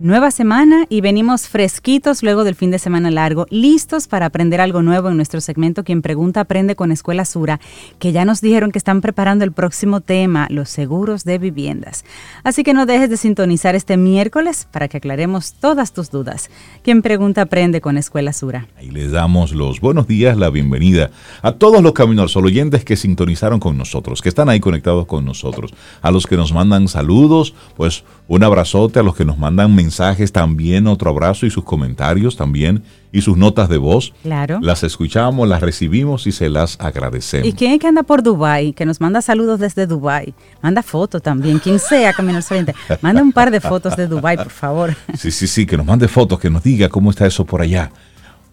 [0.00, 4.80] Nueva semana y venimos fresquitos luego del fin de semana largo, listos para aprender algo
[4.80, 7.58] nuevo en nuestro segmento Quien Pregunta Aprende con Escuela Sura,
[7.98, 12.04] que ya nos dijeron que están preparando el próximo tema, los seguros de viviendas.
[12.44, 16.48] Así que no dejes de sintonizar este miércoles para que aclaremos todas tus dudas.
[16.84, 18.68] Quien Pregunta Aprende con Escuela Sura.
[18.78, 21.10] Ahí les damos los buenos días, la bienvenida
[21.42, 25.74] a todos los Caminos oyentes que sintonizaron con nosotros, que están ahí conectados con nosotros,
[26.02, 29.87] a los que nos mandan saludos, pues un abrazote a los que nos mandan mensajes
[30.32, 32.82] también, otro abrazo y sus comentarios también
[33.12, 34.12] y sus notas de voz.
[34.22, 34.58] Claro.
[34.60, 37.48] Las escuchamos, las recibimos y se las agradecemos.
[37.48, 40.34] ¿Y quién es que anda por Dubai, que nos manda saludos desde Dubai?
[40.62, 42.74] Manda fotos también, quien sea Camino al Oriente.
[43.00, 44.96] Manda un par de fotos de Dubai, por favor.
[45.18, 47.90] Sí, sí, sí, que nos mande fotos, que nos diga cómo está eso por allá.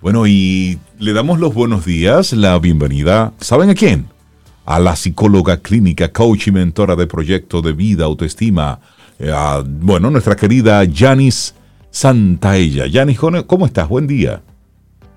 [0.01, 3.33] Bueno, y le damos los buenos días, la bienvenida.
[3.39, 4.07] ¿Saben a quién?
[4.65, 8.79] A la psicóloga clínica, coach y mentora de proyecto de vida, autoestima,
[9.19, 9.33] eh,
[9.65, 11.55] bueno, nuestra querida Yanis
[11.89, 12.87] Santaella.
[12.87, 13.87] Yanis, ¿cómo estás?
[13.87, 14.41] Buen día.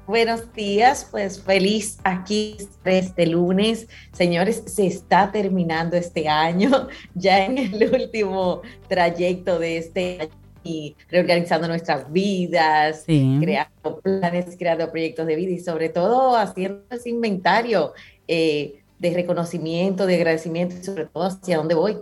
[0.07, 3.89] Buenos días, pues feliz aquí este lunes.
[4.13, 10.31] Señores, se está terminando este año, ya en el último trayecto de este año
[10.65, 17.11] y reorganizando nuestras vidas, creando planes, creando proyectos de vida y sobre todo haciendo ese
[17.11, 17.93] inventario
[18.27, 21.99] eh, de reconocimiento, de agradecimiento y sobre todo hacia dónde voy.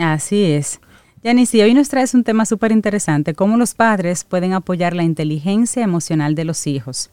[0.00, 0.80] Así es.
[1.22, 5.82] Yanis, hoy nos traes un tema súper interesante, cómo los padres pueden apoyar la inteligencia
[5.84, 7.10] emocional de los hijos.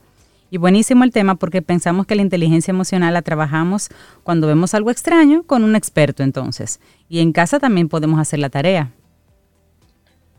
[0.49, 3.89] Y buenísimo el tema porque pensamos que la inteligencia emocional la trabajamos
[4.23, 6.79] cuando vemos algo extraño con un experto entonces.
[7.09, 8.93] Y en casa también podemos hacer la tarea.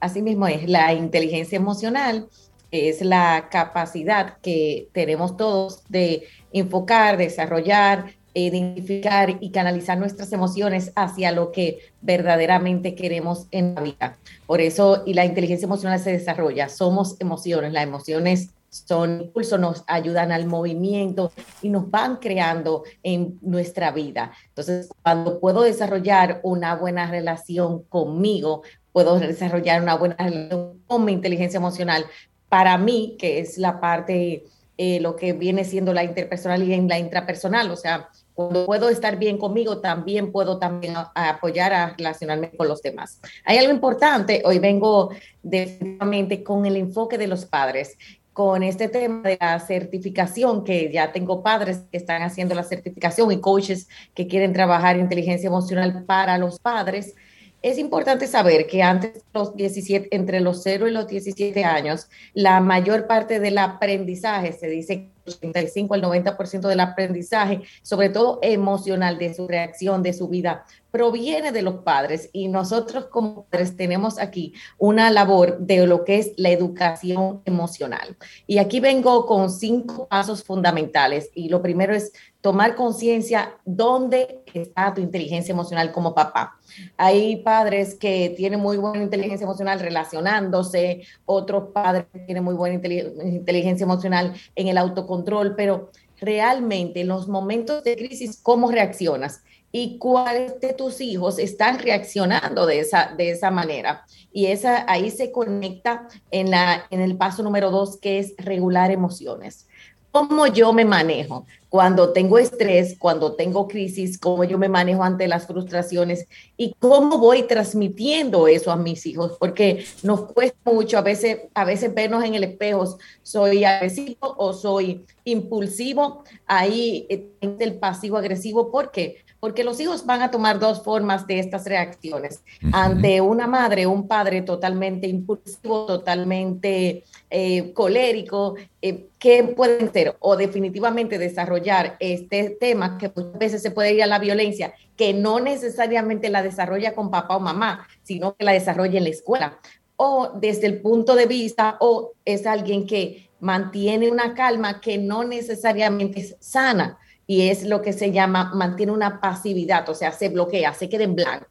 [0.00, 2.28] Así mismo es, la inteligencia emocional
[2.70, 6.22] es la capacidad que tenemos todos de
[6.52, 14.18] enfocar, desarrollar, identificar y canalizar nuestras emociones hacia lo que verdaderamente queremos en la vida.
[14.46, 19.84] Por eso, y la inteligencia emocional se desarrolla, somos emociones, las emociones son impulso, nos
[19.86, 24.32] ayudan al movimiento y nos van creando en nuestra vida.
[24.48, 28.62] Entonces, cuando puedo desarrollar una buena relación conmigo,
[28.92, 32.04] puedo desarrollar una buena relación con mi inteligencia emocional.
[32.48, 34.44] Para mí, que es la parte,
[34.80, 39.18] eh, lo que viene siendo la interpersonal y la intrapersonal, o sea, cuando puedo estar
[39.18, 43.20] bien conmigo, también puedo también apoyar a relacionarme con los demás.
[43.44, 45.10] Hay algo importante, hoy vengo
[45.42, 47.98] definitivamente con el enfoque de los padres,
[48.32, 53.32] con este tema de la certificación, que ya tengo padres que están haciendo la certificación
[53.32, 57.16] y coaches que quieren trabajar inteligencia emocional para los padres.
[57.60, 62.60] Es importante saber que antes los 17, entre los 0 y los 17 años, la
[62.60, 69.34] mayor parte del aprendizaje, se dice 85 al 90% del aprendizaje, sobre todo emocional, de
[69.34, 72.30] su reacción, de su vida, proviene de los padres.
[72.32, 78.16] Y nosotros como padres tenemos aquí una labor de lo que es la educación emocional.
[78.46, 81.30] Y aquí vengo con cinco pasos fundamentales.
[81.34, 82.12] Y lo primero es
[82.48, 86.58] tomar conciencia dónde está tu inteligencia emocional como papá.
[86.96, 93.84] Hay padres que tienen muy buena inteligencia emocional relacionándose, otros padres tienen muy buena inteligencia
[93.84, 95.90] emocional en el autocontrol, pero
[96.22, 99.42] realmente en los momentos de crisis, ¿cómo reaccionas?
[99.70, 104.06] y cuáles de tus hijos están reaccionando de esa, de esa manera.
[104.32, 108.90] Y esa, ahí se conecta en, la, en el paso número dos, que es regular
[108.90, 109.68] emociones
[110.10, 115.28] cómo yo me manejo cuando tengo estrés, cuando tengo crisis, cómo yo me manejo ante
[115.28, 121.02] las frustraciones y cómo voy transmitiendo eso a mis hijos, porque nos cuesta mucho a
[121.02, 127.20] veces, a veces vernos en el espejo, soy agresivo o soy impulsivo, ahí es
[127.58, 129.24] el pasivo agresivo, ¿por qué?
[129.40, 132.42] Porque los hijos van a tomar dos formas de estas reacciones.
[132.72, 140.16] Ante una madre, un padre totalmente impulsivo, totalmente eh, colérico, eh, ¿qué pueden ser?
[140.20, 145.14] O definitivamente desarrollar este tema que muchas veces se puede ir a la violencia, que
[145.14, 149.58] no necesariamente la desarrolla con papá o mamá, sino que la desarrolla en la escuela.
[149.96, 155.22] O desde el punto de vista, o es alguien que mantiene una calma que no
[155.22, 156.98] necesariamente es sana
[157.30, 161.04] y es lo que se llama, mantiene una pasividad, o sea, se bloquea, se queda
[161.04, 161.46] en blanco.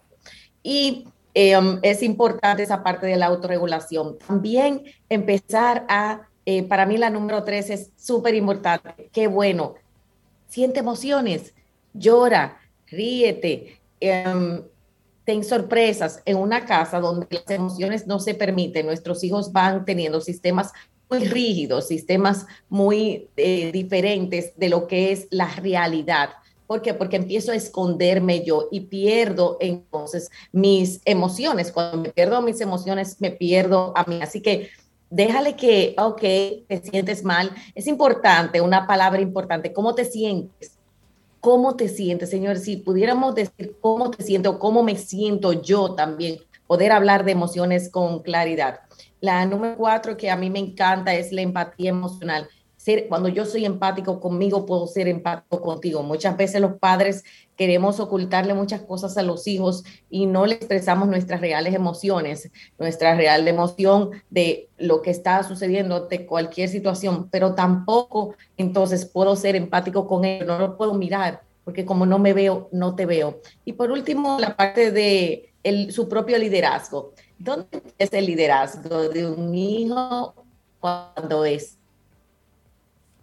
[0.64, 4.18] Y em, es importante esa parte de la autorregulación.
[4.18, 9.76] También empezar a, eh, para mí la número tres es súper importante, qué bueno,
[10.48, 11.54] siente emociones,
[11.94, 12.58] llora,
[12.88, 14.64] ríete, em,
[15.26, 20.22] ten sorpresas en una casa donde las emociones no se permiten, nuestros hijos van teniendo
[20.22, 20.72] sistemas
[21.10, 26.30] muy rígidos, sistemas muy eh, diferentes de lo que es la realidad.
[26.68, 26.94] ¿Por qué?
[26.94, 31.72] Porque empiezo a esconderme yo y pierdo entonces mis emociones.
[31.72, 34.20] Cuando me pierdo mis emociones, me pierdo a mí.
[34.22, 34.70] Así que
[35.10, 36.20] déjale que, ok,
[36.68, 37.52] te sientes mal.
[37.74, 40.74] Es importante, una palabra importante, ¿cómo te sientes?
[41.40, 42.58] ¿Cómo te sientes, Señor?
[42.58, 47.90] Si pudiéramos decir cómo te siento cómo me siento yo también, poder hablar de emociones
[47.90, 48.82] con claridad.
[49.20, 52.48] La número cuatro que a mí me encanta es la empatía emocional.
[53.10, 56.04] Cuando yo soy empático conmigo, puedo ser empático contigo.
[56.04, 57.26] Muchas veces los padres
[57.58, 62.50] queremos ocultarle muchas cosas a los hijos y no le expresamos nuestras reales emociones,
[62.80, 69.36] nuestra real emoción de lo que está sucediendo, de cualquier situación, pero tampoco entonces puedo
[69.36, 73.06] ser empático con él, no lo puedo mirar, porque como no me veo, no te
[73.06, 73.42] veo.
[73.66, 75.54] Y por último, la parte de
[75.90, 77.12] su propio liderazgo.
[77.40, 80.34] ¿Dónde es el liderazgo de un hijo
[80.80, 81.78] cuando es?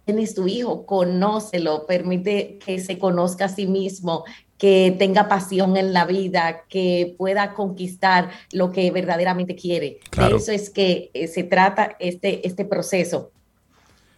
[0.04, 4.24] Tienes tu hijo, conócelo, permite que se conozca a sí mismo,
[4.58, 9.98] que tenga pasión en la vida, que pueda conquistar lo que verdaderamente quiere.
[10.16, 13.30] De eso es que eh, se trata este, este proceso.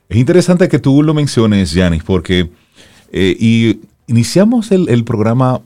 [0.09, 2.51] Es interesante que tú lo menciones, Yanis, porque
[3.13, 5.63] eh, y iniciamos el, el programa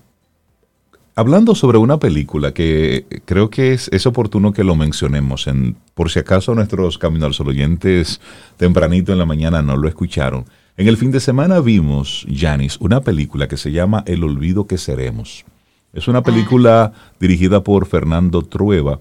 [1.17, 6.11] Hablando sobre una película que creo que es, es oportuno que lo mencionemos, en, por
[6.11, 8.21] si acaso nuestros Caminos oyentes
[8.57, 10.45] tempranito en la mañana no lo escucharon.
[10.77, 14.79] En el fin de semana vimos, Janis, una película que se llama El olvido que
[14.79, 15.45] seremos.
[15.93, 19.01] Es una película dirigida por Fernando Trueba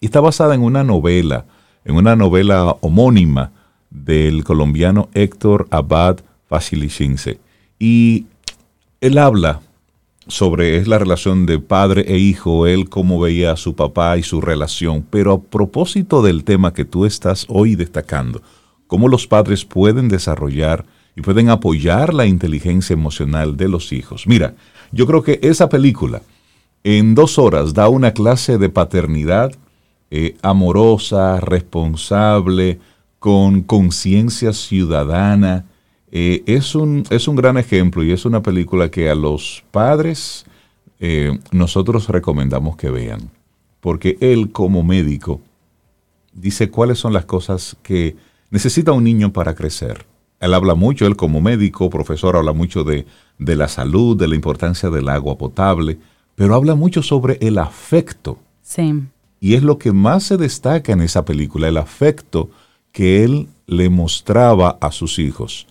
[0.00, 1.44] y está basada en una novela,
[1.84, 3.50] en una novela homónima
[3.90, 7.40] del colombiano Héctor Abad Facilichinse.
[7.78, 8.26] Y
[9.00, 9.60] él habla
[10.28, 14.22] sobre es la relación de padre e hijo, él cómo veía a su papá y
[14.22, 15.06] su relación.
[15.08, 18.42] Pero a propósito del tema que tú estás hoy destacando,
[18.86, 24.26] cómo los padres pueden desarrollar y pueden apoyar la inteligencia emocional de los hijos.
[24.26, 24.54] Mira,
[24.92, 26.22] yo creo que esa película
[26.84, 29.52] en dos horas da una clase de paternidad
[30.10, 32.78] eh, amorosa, responsable,
[33.18, 35.64] con conciencia ciudadana,
[36.12, 40.46] eh, es, un, es un gran ejemplo y es una película que a los padres
[41.00, 43.30] eh, nosotros recomendamos que vean,
[43.80, 45.40] porque él como médico
[46.32, 48.16] dice cuáles son las cosas que
[48.50, 50.06] necesita un niño para crecer.
[50.38, 53.06] Él habla mucho, él como médico, profesor, habla mucho de,
[53.38, 55.98] de la salud, de la importancia del agua potable,
[56.34, 58.38] pero habla mucho sobre el afecto.
[58.62, 59.02] Sí.
[59.40, 62.50] Y es lo que más se destaca en esa película, el afecto
[62.92, 65.66] que él le mostraba a sus hijos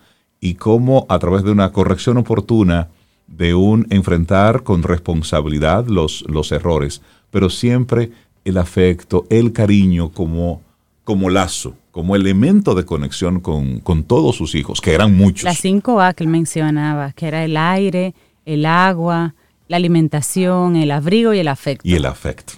[0.46, 2.90] y cómo a través de una corrección oportuna,
[3.26, 8.12] de un enfrentar con responsabilidad los, los errores, pero siempre
[8.44, 10.62] el afecto, el cariño como,
[11.04, 15.46] como lazo, como elemento de conexión con, con todos sus hijos, que eran muchos.
[15.46, 18.14] Las cinco A que él mencionaba, que era el aire,
[18.46, 19.34] el agua,
[19.68, 21.90] la alimentación, el abrigo y el afecto.
[21.90, 22.54] Y el afecto.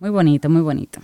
[0.00, 1.00] Muy bonito, muy bonito.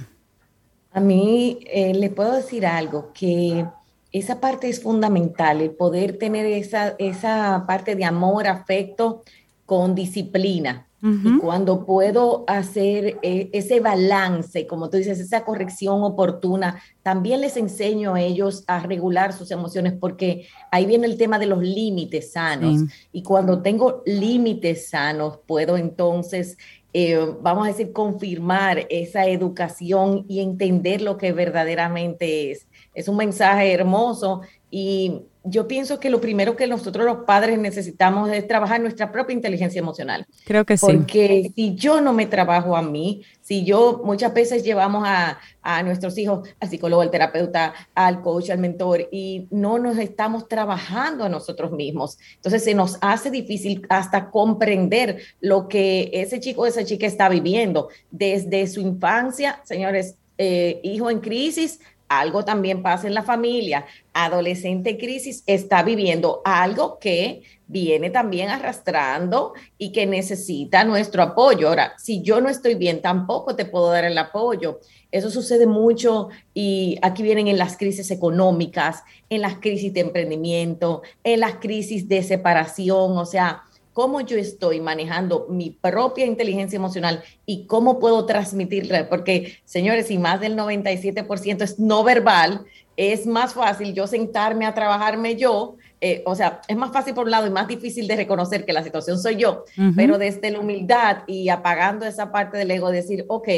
[0.92, 3.64] A mí eh, le puedo decir algo, que
[4.12, 9.22] esa parte es fundamental, el poder tener esa, esa parte de amor, afecto
[9.66, 10.86] con disciplina.
[11.04, 17.56] Y cuando puedo hacer eh, ese balance, como tú dices, esa corrección oportuna, también les
[17.56, 22.30] enseño a ellos a regular sus emociones porque ahí viene el tema de los límites
[22.30, 22.82] sanos.
[23.10, 26.56] Y cuando tengo límites sanos, puedo entonces
[26.94, 32.66] eh, vamos a decir, confirmar esa educación y entender lo que verdaderamente es.
[32.94, 38.30] Es un mensaje hermoso y yo pienso que lo primero que nosotros los padres necesitamos
[38.30, 40.26] es trabajar nuestra propia inteligencia emocional.
[40.44, 40.86] Creo que sí.
[40.86, 45.82] Porque si yo no me trabajo a mí, si yo muchas veces llevamos a, a,
[45.82, 51.24] nuestros hijos al psicólogo, al terapeuta, al coach, al mentor y no nos estamos trabajando
[51.24, 56.66] a nosotros mismos, entonces se nos hace difícil hasta comprender lo que ese chico o
[56.66, 60.16] esa chica está viviendo desde su infancia, señores.
[60.38, 61.78] Eh, hijo en crisis,
[62.18, 69.54] algo también pasa en la familia, adolescente crisis está viviendo algo que viene también arrastrando
[69.78, 71.68] y que necesita nuestro apoyo.
[71.68, 74.80] Ahora, si yo no estoy bien, tampoco te puedo dar el apoyo.
[75.10, 81.02] Eso sucede mucho y aquí vienen en las crisis económicas, en las crisis de emprendimiento,
[81.24, 83.62] en las crisis de separación, o sea,
[83.92, 90.18] cómo yo estoy manejando mi propia inteligencia emocional y cómo puedo transmitirla, porque señores, si
[90.18, 92.64] más del 97% es no verbal,
[92.96, 97.24] es más fácil yo sentarme a trabajarme yo, eh, o sea, es más fácil por
[97.24, 99.64] un lado y más difícil de reconocer que la situación soy yo,
[99.96, 103.48] pero desde la humildad y apagando esa parte del ego, decir, ok,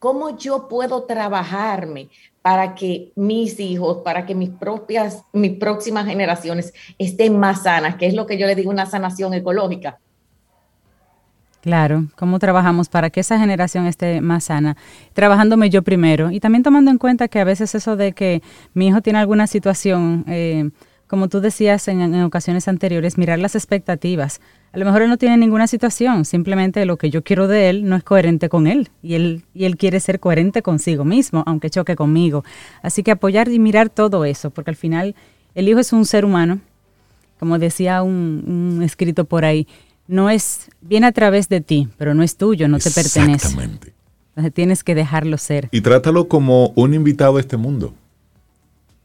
[0.00, 2.08] ¿cómo yo puedo trabajarme
[2.42, 8.06] para que mis hijos, para que mis propias, mis próximas generaciones estén más sanas, que
[8.06, 9.98] es lo que yo le digo una sanación ecológica.
[11.60, 14.78] Claro, cómo trabajamos para que esa generación esté más sana,
[15.12, 18.42] trabajándome yo primero y también tomando en cuenta que a veces eso de que
[18.72, 20.70] mi hijo tiene alguna situación, eh,
[21.06, 24.40] como tú decías en, ocasiones anteriores, mirar las expectativas.
[24.72, 27.88] A lo mejor él no tiene ninguna situación, simplemente lo que yo quiero de él
[27.88, 31.70] no es coherente con él y él, y él quiere ser coherente consigo mismo, aunque
[31.70, 32.44] choque conmigo.
[32.80, 35.16] Así que apoyar y mirar todo eso, porque al final
[35.56, 36.60] el hijo es un ser humano,
[37.40, 39.66] como decía un, escrito por ahí,
[40.06, 43.48] no es, viene a través de ti, pero no es tuyo, no te pertenece.
[43.48, 43.92] Exactamente.
[44.30, 45.68] Entonces tienes que dejarlo ser.
[45.72, 47.92] Y trátalo como un invitado a este mundo.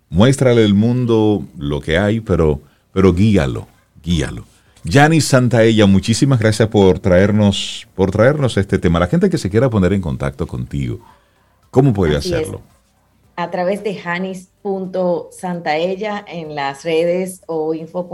[0.09, 2.61] Muéstrale el mundo lo que hay, pero,
[2.93, 3.67] pero guíalo,
[4.03, 4.45] guíalo.
[4.87, 8.99] Yanis Santaella, muchísimas gracias por traernos, por traernos este tema.
[8.99, 10.99] La gente que se quiera poner en contacto contigo,
[11.71, 12.61] ¿cómo puede hacerlo?
[13.35, 18.07] A través de janis.santaella en las redes o info.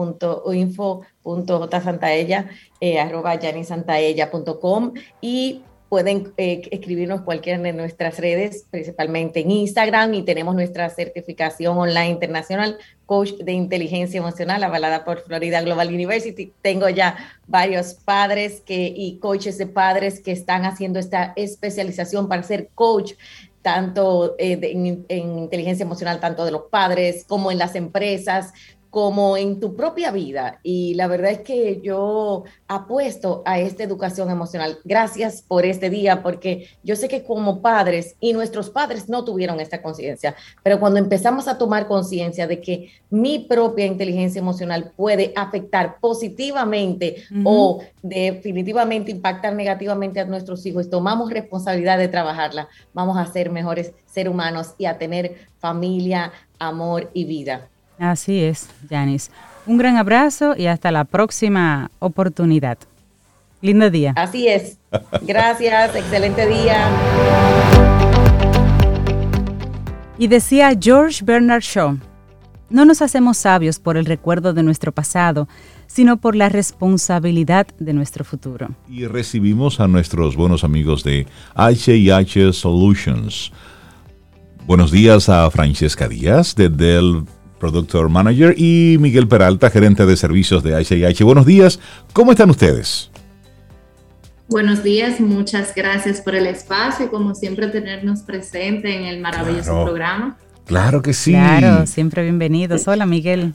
[0.54, 2.46] info.jsantaella
[2.80, 10.24] eh, arroba janisantaella.com y pueden eh, escribirnos cualquiera de nuestras redes, principalmente en Instagram, y
[10.24, 12.78] tenemos nuestra certificación online internacional,
[13.12, 16.54] coach de inteligencia emocional, avalada por Florida Global University.
[16.62, 22.42] Tengo ya varios padres que, y coaches de padres que están haciendo esta especialización para
[22.44, 23.16] ser coach
[23.62, 28.54] tanto eh, en, en, inteligencia emocional, tanto de los padres como en las empresas,
[28.92, 30.60] como en tu propia vida.
[30.64, 34.80] Y la verdad es que yo apuesto a esta educación emocional.
[34.84, 39.62] Gracias por este día, porque yo sé que como padres, y nuestros padres no tuvieron
[39.62, 45.32] esta conciencia, pero cuando empezamos a tomar conciencia de que mi propia inteligencia emocional puede
[45.38, 53.26] afectar positivamente o definitivamente impactar negativamente a nuestros hijos, tomamos responsabilidad de trabajarla, vamos a
[53.26, 57.71] ser mejores seres humanos y a tener familia, amor y vida.
[58.02, 59.30] Así es, Janis.
[59.68, 62.80] Un gran abrazo y hasta la próxima oportunidad.
[63.62, 64.14] Lindo día.
[64.16, 64.80] Así es.
[65.22, 66.90] Gracias, excelente día.
[70.18, 72.00] Y decía George Bernard Shaw,
[72.72, 75.48] no nos hacemos sabios por el recuerdo de nuestro pasado,
[75.86, 78.70] sino por la responsabilidad de nuestro futuro.
[78.90, 83.52] Y recibimos a nuestros buenos amigos de HH Solutions.
[84.66, 87.26] Buenos días a Francesca Díaz de Dell
[87.62, 91.24] Productor Manager, y Miguel Peralta, gerente de servicios de HIH.
[91.24, 91.80] Buenos días,
[92.12, 93.12] ¿cómo están ustedes?
[94.48, 99.86] Buenos días, muchas gracias por el espacio y como siempre tenernos presente en el maravilloso
[99.86, 100.40] programa.
[100.66, 101.34] Claro que sí.
[101.34, 102.88] Claro, siempre bienvenidos.
[102.88, 103.54] Hola Miguel.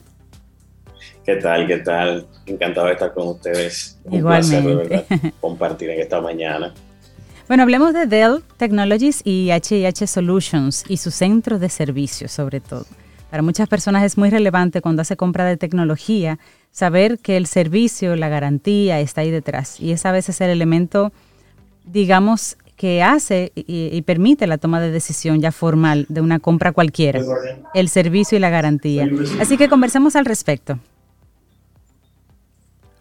[1.25, 1.67] ¿Qué tal?
[1.67, 2.29] ¿Qué tal?
[2.47, 3.99] Encantado de estar con ustedes.
[4.05, 5.05] Un Igualmente.
[5.41, 6.73] compartir en esta mañana.
[7.49, 12.87] Bueno, hablemos de Dell Technologies y HIH Solutions y su centro de servicios sobre todo.
[13.31, 16.39] Para muchas personas es muy relevante cuando hace compra de tecnología
[16.71, 19.81] saber que el servicio, la garantía está ahí detrás.
[19.81, 21.13] Y es a veces el elemento,
[21.85, 27.21] digamos, que hace y, permite la toma de decisión ya formal de una compra cualquiera,
[27.75, 29.09] el servicio y la garantía.
[29.41, 30.79] Así que conversemos al respecto.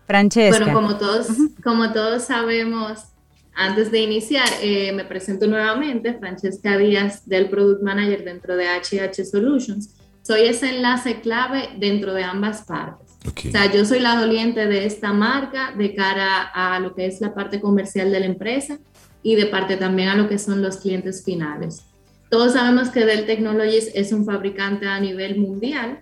[0.07, 0.63] Francesca.
[0.63, 1.27] Bueno, como todos,
[1.63, 3.05] como todos sabemos,
[3.53, 9.25] antes de iniciar, eh, me presento nuevamente, Francesca Díaz, del Product Manager dentro de HH
[9.25, 9.89] Solutions.
[10.25, 13.15] Soy ese enlace clave dentro de ambas partes.
[13.27, 17.21] O sea, yo soy la doliente de esta marca de cara a lo que es
[17.21, 18.79] la parte comercial de la empresa
[19.21, 21.83] y de parte también a lo que son los clientes finales.
[22.31, 26.01] Todos sabemos que Dell Technologies es un fabricante a nivel mundial,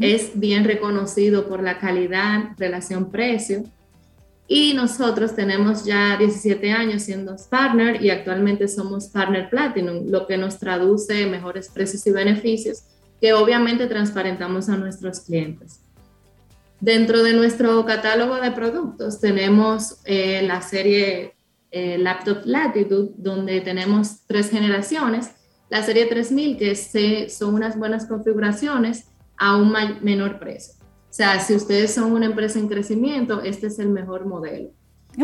[0.00, 3.62] es bien reconocido por la calidad, relación precio,
[4.48, 10.36] y nosotros tenemos ya 17 años siendo partner y actualmente somos partner platinum, lo que
[10.38, 12.84] nos traduce mejores precios y beneficios
[13.24, 15.80] que obviamente transparentamos a nuestros clientes.
[16.78, 21.34] Dentro de nuestro catálogo de productos tenemos eh, la serie
[21.70, 25.30] eh, Laptop Latitude, donde tenemos tres generaciones.
[25.70, 29.06] La serie 3000, que son unas buenas configuraciones
[29.38, 29.72] a un
[30.02, 30.74] menor precio.
[30.84, 34.68] O sea, si ustedes son una empresa en crecimiento, este es el mejor modelo.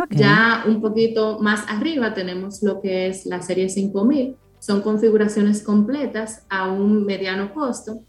[0.09, 6.45] Ya un poquito más arriba tenemos lo que es la serie 5000, son configuraciones completas
[6.49, 8.03] a un mediano costo.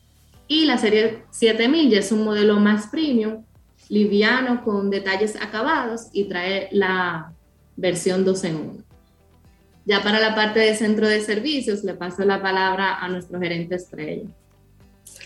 [0.47, 3.43] Y la serie 7000 ya es un modelo más premium,
[3.89, 7.32] liviano, con detalles acabados y trae la
[7.78, 8.74] versión 2 en 1.
[9.86, 13.76] Ya para la parte de centro de servicios, le paso la palabra a nuestro gerente
[13.76, 14.30] estrella.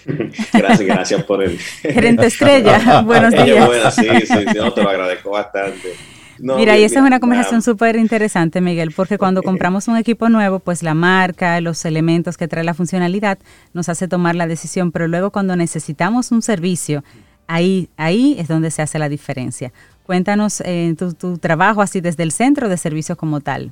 [0.54, 1.58] Gracias, gracias por el...
[1.60, 3.96] Gerente estrella, buenos días.
[3.96, 5.94] sí, sí, sí, no, te lo agradezco bastante.
[6.40, 10.60] Mira, y esa es una conversación súper interesante, Miguel, porque cuando compramos un equipo nuevo,
[10.60, 13.38] pues la marca, los elementos que trae la funcionalidad
[13.74, 17.04] nos hace tomar la decisión, pero luego cuando necesitamos un servicio,
[17.48, 19.72] ahí, ahí es donde se hace la diferencia.
[20.04, 23.72] Cuéntanos eh, tu, tu trabajo así desde el centro de servicios como tal.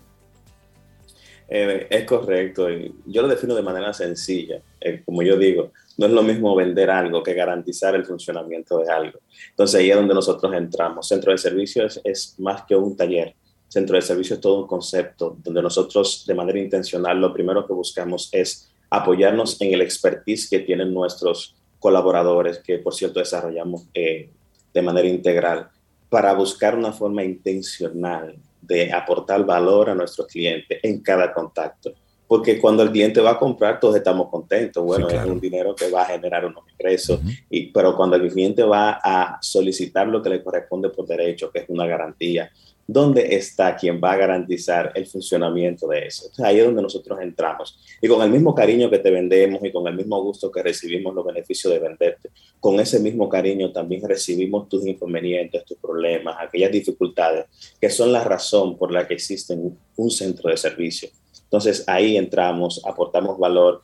[1.49, 2.67] Eh, es correcto.
[3.05, 4.59] Yo lo defino de manera sencilla.
[4.81, 8.91] Eh, como yo digo, no es lo mismo vender algo que garantizar el funcionamiento de
[8.91, 9.19] algo.
[9.49, 11.07] Entonces ahí es donde nosotros entramos.
[11.07, 13.35] Centro de servicios es más que un taller.
[13.67, 17.73] Centro de servicios es todo un concepto donde nosotros de manera intencional lo primero que
[17.73, 24.29] buscamos es apoyarnos en el expertise que tienen nuestros colaboradores, que por cierto desarrollamos eh,
[24.73, 25.69] de manera integral,
[26.09, 31.93] para buscar una forma intencional de aportar valor a nuestros clientes en cada contacto.
[32.33, 34.83] Porque cuando el cliente va a comprar, todos estamos contentos.
[34.83, 37.19] Bueno, es un dinero que va a generar unos ingresos.
[37.47, 41.59] y, pero cuando el cliente va a solicitar lo que le corresponde por derecho, que
[41.59, 42.49] es una garantía,
[42.87, 46.31] ¿dónde está quien va a garantizar el funcionamiento de eso?
[46.43, 47.79] ahí es donde nosotros entramos.
[48.01, 51.13] Y con el mismo cariño que te vendemos y con el mismo gusto que recibimos
[51.13, 56.71] los beneficios de venderte, con ese mismo cariño también recibimos tus inconvenientes, tus problemas, aquellas
[56.71, 57.45] dificultades
[57.79, 59.55] que son la razón por la que existe
[59.95, 61.09] un centro de servicio.
[61.53, 63.83] Entonces ahí entramos, aportamos valor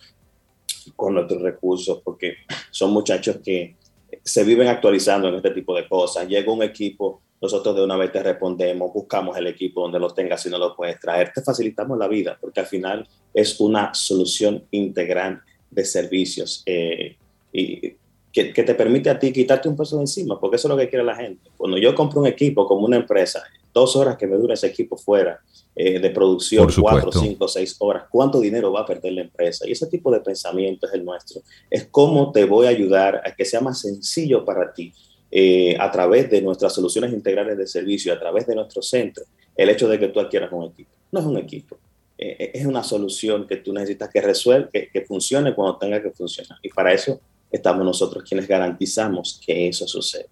[0.96, 2.38] con nuestros recursos, porque
[2.72, 3.76] son muchachos que
[4.24, 6.28] se viven actualizando en este tipo de cosas.
[6.28, 10.42] Llega un equipo nosotros de una vez te respondemos, buscamos el equipo donde lo tengas
[10.42, 14.66] si no lo puedes traer, te facilitamos la vida, porque al final es una solución
[14.72, 17.18] integral de servicios eh,
[17.54, 17.94] y
[18.34, 20.90] que, te permite a ti quitarte un peso de encima, porque eso es lo que
[20.90, 21.50] quiere la gente.
[21.56, 23.44] Cuando yo compro un equipo como una empresa,
[23.74, 25.40] dos horas que me dura ese equipo fuera
[25.76, 29.68] eh, de producción, cuatro, cinco, seis horas, ¿cuánto dinero va a perder la empresa?
[29.68, 31.42] Y ese tipo de pensamiento es el nuestro.
[31.70, 34.94] Es cómo te voy a ayudar a que sea más sencillo para ti
[35.32, 39.24] eh, a través de nuestras soluciones integrales de servicio, a través de nuestro centro,
[39.56, 40.92] el hecho de que tú adquieras un equipo.
[41.12, 41.78] No es un equipo,
[42.18, 46.10] eh, es una solución que tú necesitas que resuelva, que, que, funcione cuando tenga que
[46.10, 46.60] funcionar.
[46.62, 50.28] Y para eso estamos nosotros quienes garantizamos que eso sucede.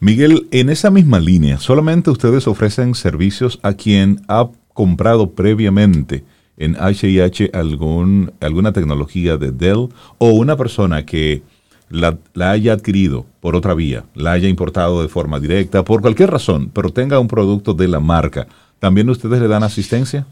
[0.00, 6.22] Miguel, en esa misma línea, solamente ustedes ofrecen servicios a quien ha comprado previamente
[6.56, 11.42] en HIH algún, alguna tecnología de Dell o una persona que
[11.90, 16.70] la, haya adquirido por otra vía, la haya importado de forma directa, por cualquier razón,
[16.72, 18.46] pero tenga un producto de la marca,
[18.78, 20.26] ¿también ustedes le dan asistencia?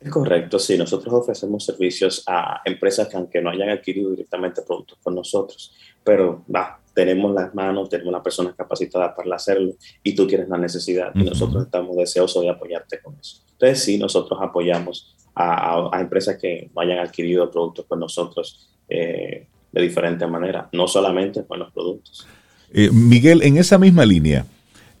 [0.00, 0.78] Es correcto, sí.
[0.78, 5.72] Nosotros ofrecemos servicios a empresas que aunque no hayan adquirido directamente productos con nosotros,
[6.08, 9.72] pero va, tenemos las manos, tenemos las personas capacitadas para hacerlo
[10.02, 13.42] y tú tienes la necesidad y nosotros estamos deseosos de apoyarte con eso.
[13.52, 18.70] Entonces sí, nosotros apoyamos a, empresas que hayan adquirido productos con nosotros.
[18.88, 22.26] Eh, de diferentes maneras, no solamente con los productos.
[22.72, 24.46] Eh, Miguel, en esa misma línea,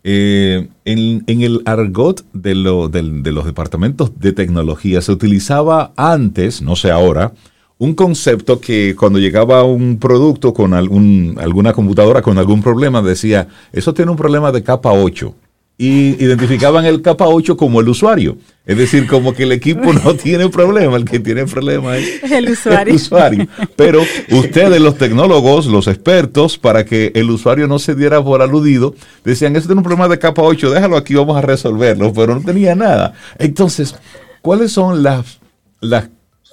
[0.04, 6.90] eh, en, el argot de, de, los departamentos de tecnología se utilizaba antes, no sé
[6.90, 7.32] ahora,
[7.78, 13.48] un concepto que cuando llegaba un producto con algún, alguna computadora con algún problema decía,
[13.72, 15.34] eso tiene un problema de capa 8.
[15.80, 18.36] y identificaban el capa 8 como el usuario.
[18.66, 22.50] Es decir, como que el equipo no tiene problema, el que tiene problema es el
[22.50, 22.90] usuario.
[22.90, 23.48] el usuario.
[23.76, 24.02] Pero
[24.32, 29.54] ustedes, los tecnólogos, los expertos, para que el usuario no se diera por aludido, decían,
[29.54, 32.74] eso tiene un problema de capa 8, déjalo aquí, vamos a resolverlo, pero no tenía
[32.74, 33.14] nada.
[33.38, 33.94] Entonces,
[34.42, 35.38] ¿cuáles son las,
[35.80, 36.08] las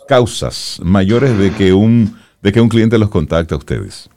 [0.07, 4.09] causas mayores de que, un, de que un cliente los contacte a ustedes?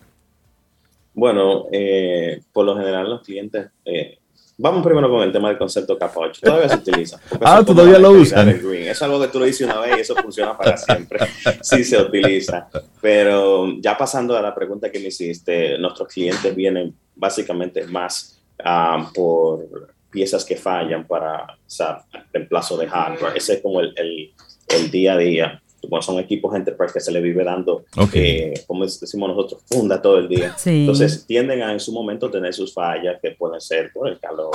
[1.14, 4.18] Bueno, eh, por lo general los clientes eh,
[4.60, 6.40] Vamos primero con el tema del concepto capa 8.
[6.42, 7.20] Todavía se utiliza.
[7.40, 8.48] Ah, todavía lo usan.
[8.48, 11.20] Es algo que tú lo dices una vez y eso funciona para siempre.
[11.62, 12.68] Sí se utiliza.
[13.00, 19.08] Pero ya pasando a la pregunta que me hiciste, nuestros clientes vienen básicamente más ah,
[19.14, 23.36] por piezas que fallan para o sea, reemplazo de hardware.
[23.36, 24.32] Ese es como el, el,
[24.70, 28.84] el día a día bueno, son equipos enterprise que se le vive dando, eh, como
[28.84, 30.54] decimos nosotros, funda todo el día.
[30.64, 34.50] Entonces tienden a en su momento tener sus fallas que pueden ser por el calor,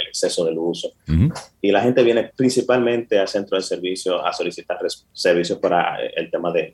[0.00, 0.92] el exceso del uso.
[1.60, 4.78] Y la gente viene principalmente al centro de servicio a solicitar
[5.12, 6.72] servicios para el tema de,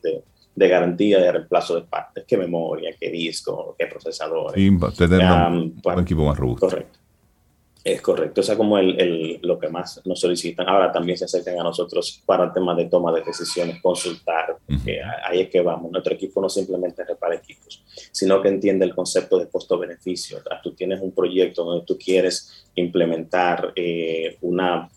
[0.55, 4.57] de, garantía de reemplazo de partes, qué memoria, qué disco, qué procesador.
[4.57, 6.67] Y tener un, un equipo más robusto.
[6.67, 6.99] Correcto.
[7.87, 10.67] Es correcto, o sea, como el, el, lo que más nos solicitan.
[10.67, 14.57] Ahora también se acercan a nosotros para el tema de toma de decisiones, consultar.
[15.23, 15.89] ahí es que vamos.
[15.89, 17.81] Nuestro equipo no simplemente repara equipos,
[18.11, 20.39] sino que entiende el concepto de costo-beneficio.
[20.61, 24.89] Tú tienes un proyecto donde tú quieres implementar eh, una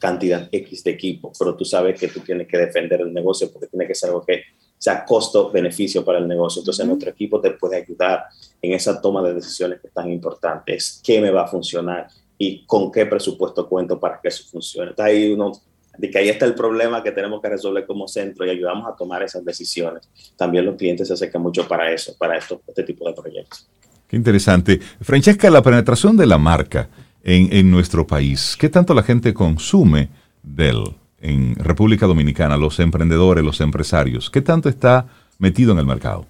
[0.00, 3.68] cantidad X de equipo, pero tú sabes que tú tienes que defender el negocio porque
[3.68, 4.42] tiene que ser algo que
[4.76, 6.60] sea costo-beneficio para el negocio.
[6.60, 8.24] Entonces, nuestro equipo te puede ayudar
[8.60, 11.00] en esa toma de decisiones que es tan importantes.
[11.04, 12.08] ¿Qué me va a funcionar?
[12.42, 14.90] Y con qué presupuesto cuento para que eso funcione.
[14.90, 15.52] Está ahí uno,
[15.96, 18.96] de que ahí está el problema que tenemos que resolver como centro y ayudamos a
[18.96, 20.08] tomar esas decisiones.
[20.36, 23.68] También los clientes se acercan mucho para eso, para esto, este tipo de proyectos.
[24.08, 24.80] Qué interesante.
[25.00, 26.88] Francesca, la penetración de la marca
[27.22, 30.08] en, en nuestro país, ¿qué tanto la gente consume
[30.42, 30.82] Dell
[31.20, 34.28] en República Dominicana, los emprendedores, los empresarios?
[34.28, 35.06] ¿Qué tanto está
[35.38, 36.26] metido en el mercado?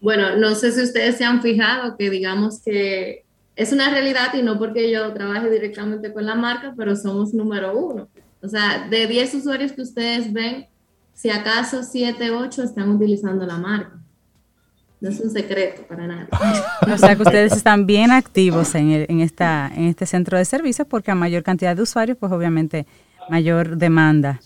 [0.00, 3.24] Bueno, no sé si ustedes se han fijado que digamos que
[3.56, 7.76] es una realidad y no porque yo trabaje directamente con la marca, pero somos número
[7.76, 8.08] uno.
[8.42, 10.66] O sea, de 10 usuarios que ustedes ven,
[11.12, 13.98] si acaso 7, 8 están utilizando la marca.
[15.00, 16.28] No es un secreto para nada.
[16.82, 20.86] o sea que ustedes están bien activos en, en, esta, en este centro de servicios
[20.88, 22.86] porque a mayor cantidad de usuarios, pues obviamente
[23.28, 24.40] mayor demanda.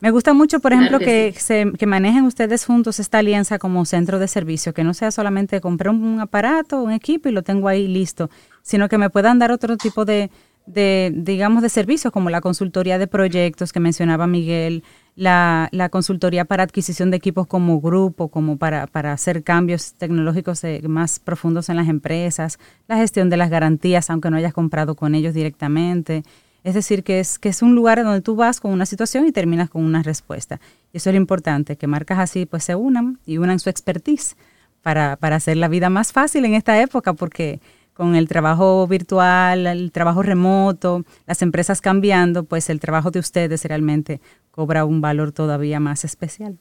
[0.00, 4.18] Me gusta mucho, por ejemplo, que, se, que manejen ustedes juntos esta alianza como centro
[4.18, 7.88] de servicio, que no sea solamente comprar un aparato, un equipo y lo tengo ahí
[7.88, 8.28] listo,
[8.62, 10.30] sino que me puedan dar otro tipo de,
[10.66, 16.44] de digamos, de servicios, como la consultoría de proyectos que mencionaba Miguel, la, la consultoría
[16.44, 21.70] para adquisición de equipos como grupo, como para, para hacer cambios tecnológicos eh, más profundos
[21.70, 26.22] en las empresas, la gestión de las garantías, aunque no hayas comprado con ellos directamente.
[26.66, 29.30] Es decir, que es, que es un lugar donde tú vas con una situación y
[29.30, 30.60] terminas con una respuesta.
[30.92, 34.34] Y eso es lo importante, que marcas así pues se unan y unan su expertise
[34.82, 37.60] para, para hacer la vida más fácil en esta época, porque
[37.92, 43.64] con el trabajo virtual, el trabajo remoto, las empresas cambiando, pues el trabajo de ustedes
[43.64, 44.20] realmente
[44.50, 46.58] cobra un valor todavía más especial.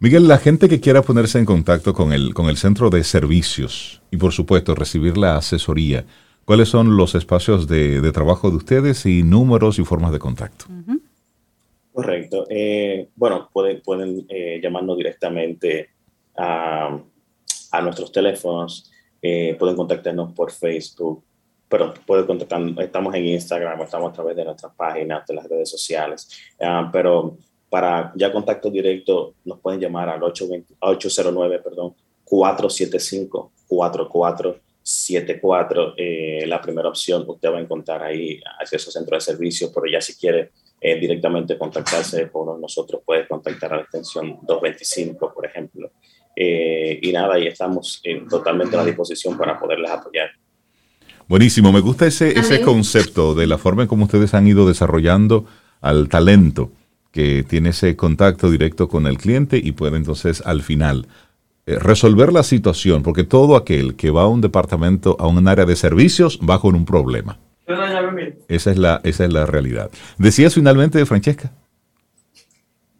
[0.00, 4.02] Miguel, la gente que quiera ponerse en contacto con el, con el centro de servicios
[4.10, 6.06] y por supuesto recibir la asesoría,
[6.48, 10.64] ¿Cuáles son los espacios de, trabajo de ustedes y números y formas de contacto?
[11.92, 12.46] Correcto.
[12.48, 15.90] Eh, bueno, pueden, pueden eh, llamarnos directamente
[16.34, 16.98] a,
[17.82, 21.22] nuestros teléfonos, eh, pueden contactarnos por Facebook,
[21.68, 25.68] pero pueden contactar, estamos en Instagram, estamos a través de nuestras páginas, de las redes
[25.68, 26.30] sociales,
[26.62, 27.36] ah, pero
[27.68, 31.94] para ya contacto directo nos pueden llamar al 809, perdón,
[32.24, 39.16] 475 44 74, eh, la primera opción, usted va a encontrar ahí acceso a centro
[39.16, 43.82] de servicio, pero ya si quiere eh, directamente contactarse con nosotros, puede contactar a la
[43.82, 45.90] extensión 225, por ejemplo.
[46.34, 50.30] Eh, y nada, ahí estamos totalmente a la disposición para poderles apoyar.
[51.26, 55.44] Buenísimo, me gusta ese, ese concepto de la forma en cómo ustedes han ido desarrollando
[55.82, 56.72] al talento
[57.12, 61.12] que tiene ese contacto directo con el cliente y puede entonces al final eh,
[61.76, 65.76] resolver la situación, porque todo aquel que va a un departamento, a un área de
[65.76, 67.38] servicios, va con un problema.
[68.48, 69.90] Esa es la, esa es la realidad.
[70.16, 71.52] ¿Decías finalmente, Francesca?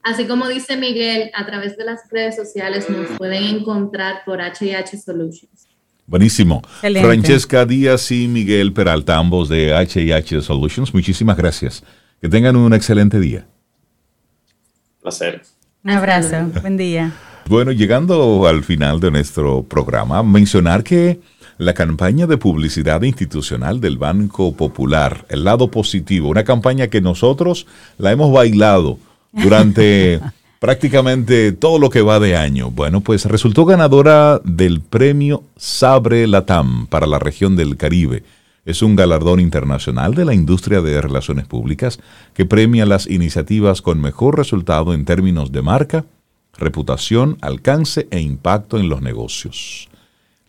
[0.03, 4.99] Así como dice Miguel, a través de las redes sociales nos pueden encontrar por HH
[5.05, 5.69] Solutions.
[6.07, 6.63] Buenísimo.
[6.81, 11.85] Francesca Díaz y Miguel Peralta, ambos de HH Solutions, muchísimas gracias.
[12.21, 13.47] Que tengan un excelente día.
[15.03, 15.43] Placer.
[15.85, 17.13] Un abrazo, buen día.
[17.49, 21.19] Bueno, llegando al final de nuestro programa, mencionar que
[21.57, 27.67] la campaña de publicidad institucional del Banco Popular, el lado positivo, una campaña que nosotros
[27.97, 28.99] la hemos bailado
[29.33, 30.21] durante
[30.61, 32.71] prácticamente todo lo que va de año.
[32.71, 38.25] Bueno, pues resultó ganadora del premio Sabre Latam para la región del Caribe.
[38.67, 41.99] Es un galardón internacional de la industria de relaciones públicas
[42.35, 46.05] que premia las iniciativas con mejor resultado en términos de marca,
[46.59, 49.89] reputación, alcance e impacto en los negocios.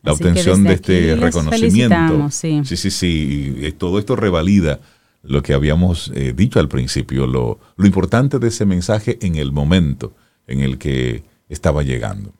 [0.02, 2.30] La obtención de este reconocimiento.
[2.32, 2.62] Sí.
[2.64, 3.74] sí, sí, sí.
[3.78, 4.80] Todo esto revalida
[5.24, 9.52] lo que habíamos eh, dicho al principio, lo, lo importante de ese mensaje en el
[9.52, 10.14] momento
[10.48, 12.34] en el que estaba llegando.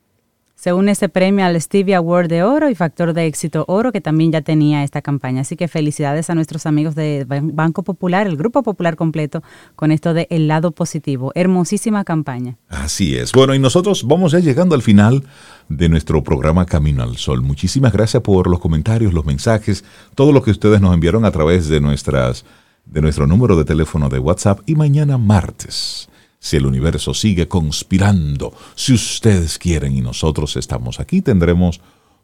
[0.60, 4.02] Se une ese premio al Stevie Award de Oro y Factor de Éxito Oro, que
[4.02, 5.40] también ya tenía esta campaña.
[5.40, 9.42] Así que felicidades a nuestros amigos de Banco Popular, el Grupo Popular completo,
[9.74, 11.32] con esto de El lado positivo.
[11.34, 12.58] Hermosísima campaña.
[12.68, 13.32] Así es.
[13.32, 15.24] Bueno, y nosotros vamos ya llegando al final
[15.70, 17.40] de nuestro programa Camino al Sol.
[17.40, 19.82] Muchísimas gracias por los comentarios, los mensajes,
[20.14, 22.44] todo lo que ustedes nos enviaron a través de nuestras
[22.84, 26.09] de nuestro número de teléfono de WhatsApp y mañana martes,
[26.40, 31.80] si el universo sigue conspirando, si ustedes quieren y nosotros estamos aquí, tendremos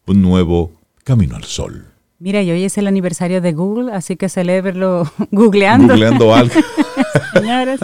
[0.06, 0.72] un nuevo
[1.04, 1.84] Camino al Sol.
[2.18, 5.88] Mira, y hoy es el aniversario de Google, así que celébrelo googleando.
[5.88, 6.54] Googleando algo.
[7.34, 7.78] Señores.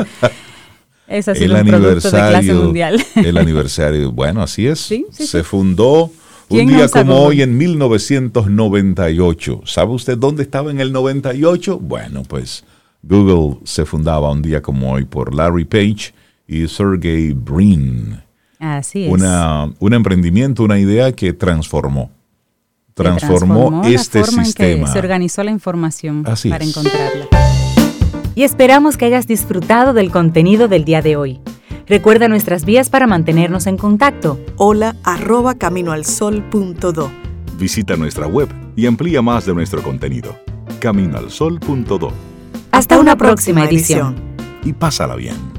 [1.06, 3.04] Es así el aniversario, de clase mundial.
[3.16, 4.90] El aniversario, bueno, así es.
[5.10, 6.10] Se fundó
[6.48, 9.62] un día como hoy en 1998.
[9.66, 11.78] ¿Sabe usted dónde estaba en el 98?
[11.78, 12.64] Bueno, pues
[13.02, 16.14] Google se fundaba un día como hoy por Larry Page
[16.46, 18.20] y Sergey Brin.
[18.58, 19.12] Así es.
[19.12, 22.10] Una, un emprendimiento, una idea que transformó.
[22.94, 24.86] Transformó, este sistema.
[24.86, 27.26] se organizó la información para encontrarla.
[28.34, 31.40] Y esperamos que hayas disfrutado del contenido del día de hoy.
[31.86, 34.38] Recuerda nuestras vías para mantenernos en contacto.
[34.56, 37.10] Hola arroba caminoalsol.do.
[37.58, 40.36] Visita nuestra web y amplía más de nuestro contenido.
[40.80, 42.12] Caminoalsol.do.
[42.70, 44.16] Hasta, una, próxima, edición.
[44.64, 45.51] Y pásala bien.